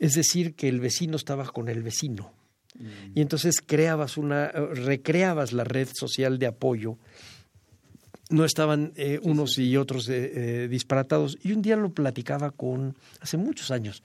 [0.00, 2.32] Es decir, que el vecino estaba con el vecino.
[3.14, 6.98] Y entonces creabas una, recreabas la red social de apoyo
[8.30, 11.38] no estaban eh, unos y otros eh, eh, disparatados.
[11.42, 14.02] Y un día lo platicaba con, hace muchos años,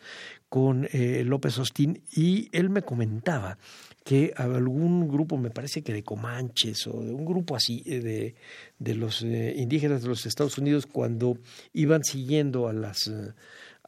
[0.49, 3.57] con López Hostín y él me comentaba
[4.03, 8.35] que algún grupo, me parece que de Comanches o de un grupo así de,
[8.79, 11.37] de los indígenas de los Estados Unidos, cuando
[11.73, 13.11] iban siguiendo a las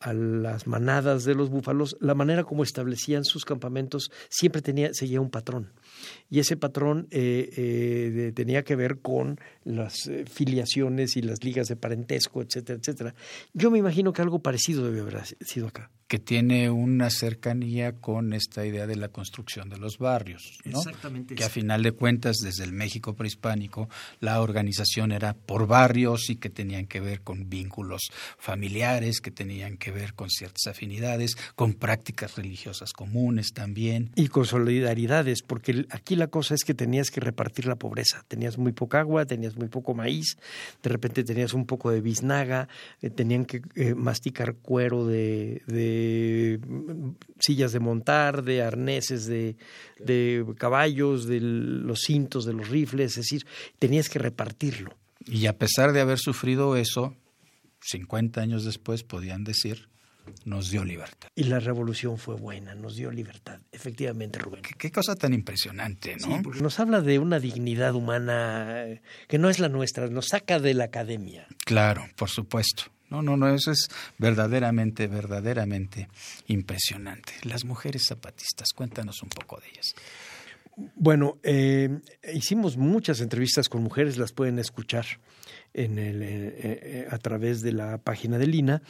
[0.02, 5.22] a las manadas de los búfalos, la manera como establecían sus campamentos siempre tenía, seguía
[5.22, 5.72] un patrón.
[6.30, 11.68] Y ese patrón eh, eh, tenía que ver con las eh, filiaciones y las ligas
[11.68, 13.16] de parentesco, etcétera, etcétera.
[13.54, 18.34] Yo me imagino que algo parecido debe haber sido acá que tiene una cercanía con
[18.34, 20.80] esta idea de la construcción de los barrios, ¿no?
[20.80, 21.36] Exactamente.
[21.36, 23.88] Que a final de cuentas, desde el México prehispánico,
[24.20, 29.78] la organización era por barrios y que tenían que ver con vínculos familiares, que tenían
[29.78, 34.12] que ver con ciertas afinidades, con prácticas religiosas comunes también.
[34.16, 38.26] Y con solidaridades, porque aquí la cosa es que tenías que repartir la pobreza.
[38.28, 40.36] Tenías muy poca agua, tenías muy poco maíz,
[40.84, 42.68] de repente tenías un poco de biznaga,
[43.02, 45.62] eh, tenían que eh, masticar cuero de
[47.40, 49.56] sillas de montar, de arneses de,
[50.00, 53.46] de caballos, de los cintos, de los rifles, es decir,
[53.80, 54.98] tenías que repartirlo.
[55.26, 57.16] Y a pesar de haber sufrido eso,
[57.82, 59.90] 50 años después podían decir,
[60.46, 61.30] nos dio libertad.
[61.36, 64.62] Y la revolución fue buena, nos dio libertad, efectivamente, Rubén.
[64.62, 66.42] Qué, cosa tan impresionante, ¿no?
[66.42, 68.86] porque nos habla de una dignidad humana
[69.28, 71.48] que no es la nuestra, nos saca de la academia.
[71.66, 72.84] Claro, por supuesto.
[73.12, 76.08] No, no, no, eso es verdaderamente, verdaderamente
[76.48, 77.34] impresionante.
[77.44, 79.94] Las mujeres zapatistas, cuéntanos un poco de ellas.
[80.96, 82.00] Bueno, eh,
[82.34, 85.06] hicimos muchas entrevistas con mujeres, las pueden escuchar
[85.74, 86.30] en el, eh,
[86.64, 88.82] eh, a través de la página de Lina.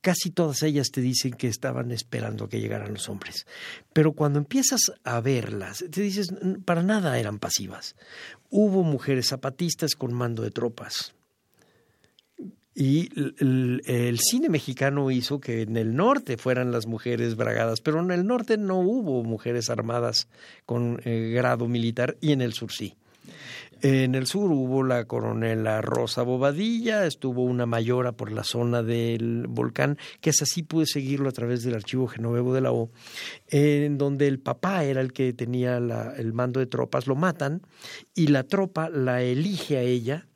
[0.00, 3.46] casi todas ellas te dicen que estaban esperando que llegaran los hombres.
[3.92, 6.32] Pero cuando empiezas a verlas, te dices,
[6.64, 7.96] para nada eran pasivas.
[8.50, 11.13] Hubo mujeres zapatistas con mando de tropas,
[12.74, 13.08] y
[13.38, 18.26] el, cine mexicano hizo que en el norte fueran las mujeres bragadas, pero en el
[18.26, 20.28] norte no hubo mujeres armadas
[20.66, 22.96] con eh, grado militar y en el sur sí.
[23.80, 29.46] En el sur hubo la coronela Rosa Bobadilla, estuvo una mayora por la zona del
[29.46, 32.90] volcán, que es así pude seguirlo a través del archivo Genovevo de la O,
[33.48, 37.60] en donde el papá era el que tenía el mando de tropas, lo matan
[38.14, 40.26] y la tropa la elige a ella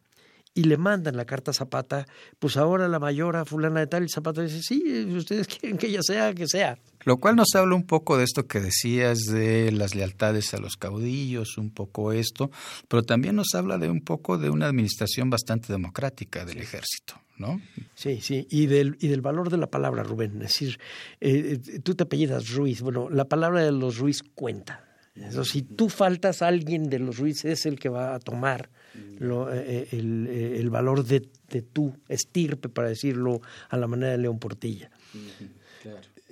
[0.59, 2.05] y le mandan la carta a Zapata,
[2.41, 6.03] pues ahora la mayora fulana de tal, y Zapata dice, sí, ustedes quieren que ella
[6.03, 6.77] sea, que sea.
[7.05, 10.77] Lo cual nos habla un poco de esto que decías de las lealtades a los
[10.77, 12.51] caudillos, un poco esto,
[12.89, 17.15] pero también nos habla de un poco de una administración bastante democrática del ejército.
[17.37, 17.61] ¿No?
[17.95, 20.43] Sí, sí, y del, y del valor de la palabra, Rubén.
[20.43, 20.81] Es decir,
[21.21, 22.83] eh, eh, tú te apellidas Ruiz.
[22.83, 24.85] Bueno, la palabra de los Ruiz cuenta.
[25.15, 28.71] Eso, si tú faltas, alguien de los Ruiz es el que va a tomar
[29.19, 33.87] lo, eh, eh, el, eh, el, valor de, de, tu estirpe, para decirlo a la
[33.87, 34.91] manera de León Portilla.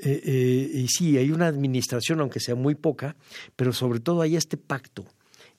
[0.02, 3.16] y sí, hay una administración, aunque sea muy poca,
[3.54, 5.04] pero sobre todo hay este pacto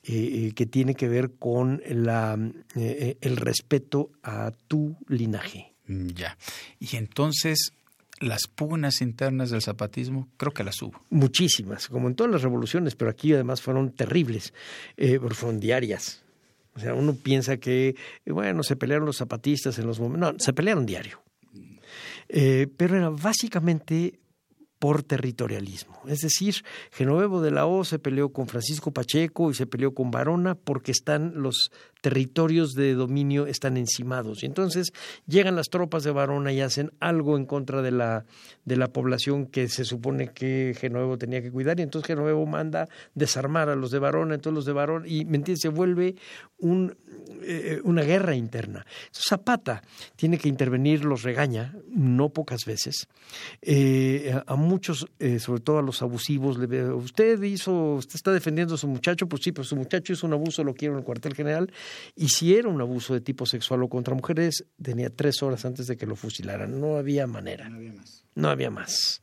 [0.04, 2.40] que tiene que ver con la,
[2.76, 5.74] el respeto a tu linaje.
[5.88, 6.38] Mm, ya.
[6.80, 7.74] Y entonces,
[8.20, 11.02] las pugnas internas del zapatismo, creo que las hubo.
[11.10, 14.54] Muchísimas, como en todas las revoluciones, pero aquí además fueron terribles,
[14.98, 16.24] eh, fueron diarias.
[16.78, 20.34] O sea, uno piensa que, bueno, se pelearon los zapatistas en los momentos.
[20.34, 21.24] No, se pelearon diario.
[22.30, 24.20] Eh, pero era básicamente
[24.78, 26.00] por territorialismo.
[26.08, 30.12] Es decir, Genovevo de la O se peleó con Francisco Pacheco y se peleó con
[30.12, 31.72] Varona porque están los
[32.08, 34.42] territorios de dominio están encimados.
[34.42, 34.94] Y entonces
[35.28, 38.24] llegan las tropas de Varona y hacen algo en contra de la,
[38.64, 41.82] de la población que se supone que Genovevo tenía que cuidar.
[41.82, 45.36] Y entonces Genovevo manda desarmar a los de Varona, entonces los de Varona, y ¿me
[45.36, 45.60] entiendes?
[45.60, 46.16] se vuelve
[47.44, 48.86] eh, una guerra interna.
[49.12, 49.84] Zapata
[50.16, 53.08] tiene que intervenir, los regaña, no pocas veces.
[53.62, 58.32] Eh, a muchos, eh, sobre todo a los abusivos, le veo, usted hizo, usted está
[58.32, 61.00] defendiendo a su muchacho, pues sí, pero su muchacho hizo un abuso, lo quiero en
[61.00, 61.72] el cuartel general,
[62.16, 65.88] y si era un abuso de tipo sexual o contra mujeres, tenía tres horas antes
[65.88, 67.70] de que lo fusilaran, no había manera.
[67.70, 68.24] No había más.
[68.36, 69.22] No había más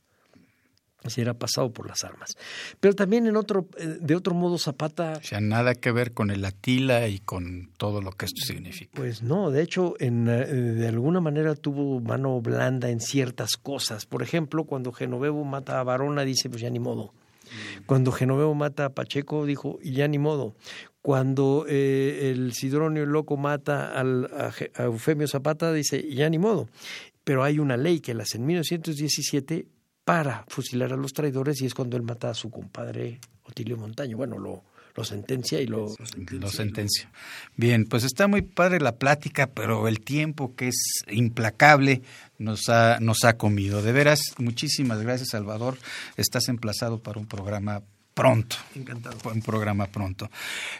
[1.09, 2.37] si era pasado por las armas.
[2.79, 5.13] Pero también en otro, eh, de otro modo Zapata...
[5.17, 8.91] O sea, nada que ver con el Atila y con todo lo que esto significa.
[8.95, 14.05] Pues no, de hecho, en, eh, de alguna manera tuvo mano blanda en ciertas cosas.
[14.05, 17.13] Por ejemplo, cuando Genovevo mata a Barona, dice, pues ya ni modo.
[17.85, 20.55] Cuando Genovevo mata a Pacheco, dijo, y ya ni modo.
[21.05, 26.67] Cuando eh, el Sidronio Loco mata al, a, a Eufemio Zapata, dice, ya ni modo.
[27.23, 29.67] Pero hay una ley que las en 1917
[30.03, 34.17] para fusilar a los traidores y es cuando él mata a su compadre Otilio Montaño.
[34.17, 34.63] Bueno, lo,
[34.95, 35.93] lo sentencia y lo,
[36.31, 37.11] lo sentencia.
[37.55, 42.01] Bien, pues está muy padre la plática, pero el tiempo que es implacable
[42.39, 43.83] nos ha, nos ha comido.
[43.83, 45.77] De veras, muchísimas gracias, Salvador.
[46.17, 47.83] Estás emplazado para un programa
[48.15, 48.55] pronto.
[48.73, 49.17] Encantado.
[49.31, 50.31] Un programa pronto.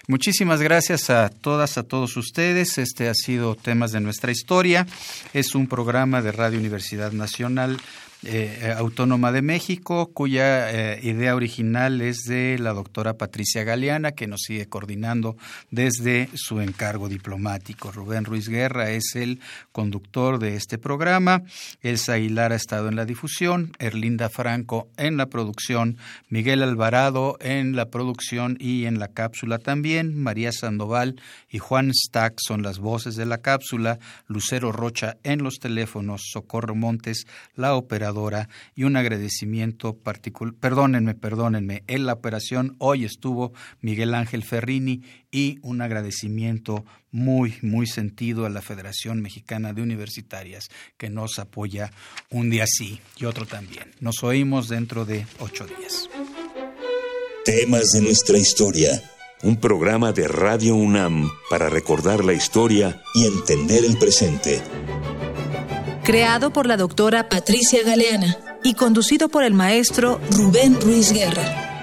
[0.08, 2.80] Muchísimas gracias a todas, a todos ustedes.
[2.80, 4.88] Este ha sido Temas de nuestra historia.
[5.34, 7.78] Es un programa de Radio Universidad Nacional
[8.26, 14.26] eh, Autónoma de México, cuya eh, idea original es de la doctora Patricia Galeana, que
[14.26, 15.38] nos sigue coordinando
[15.70, 17.92] desde su encargo diplomático.
[17.92, 19.40] Rubén Ruiz Guerra es el
[19.72, 21.44] conductor de este programa.
[21.82, 25.98] Elsa Aguilar ha estado en la difusión, Erlinda Franco en la producción,
[26.30, 32.38] Miguel Alvarado en la producción y en la cápsula también, María Sandoval y Juan Stack
[32.38, 38.15] son las voces de la cápsula, Lucero Rocha en los teléfonos, Socorro Montes, la operadora
[38.76, 45.60] y un agradecimiento particular, perdónenme, perdónenme, en la operación hoy estuvo Miguel Ángel Ferrini y
[45.62, 51.92] un agradecimiento muy, muy sentido a la Federación Mexicana de Universitarias que nos apoya
[52.30, 53.92] un día sí y otro también.
[54.00, 56.10] Nos oímos dentro de ocho días.
[57.44, 58.90] Temas de nuestra historia.
[59.44, 64.62] Un programa de Radio UNAM para recordar la historia y entender el presente
[66.06, 71.75] creado por la doctora Patricia Galeana y conducido por el maestro Rubén Ruiz Guerra.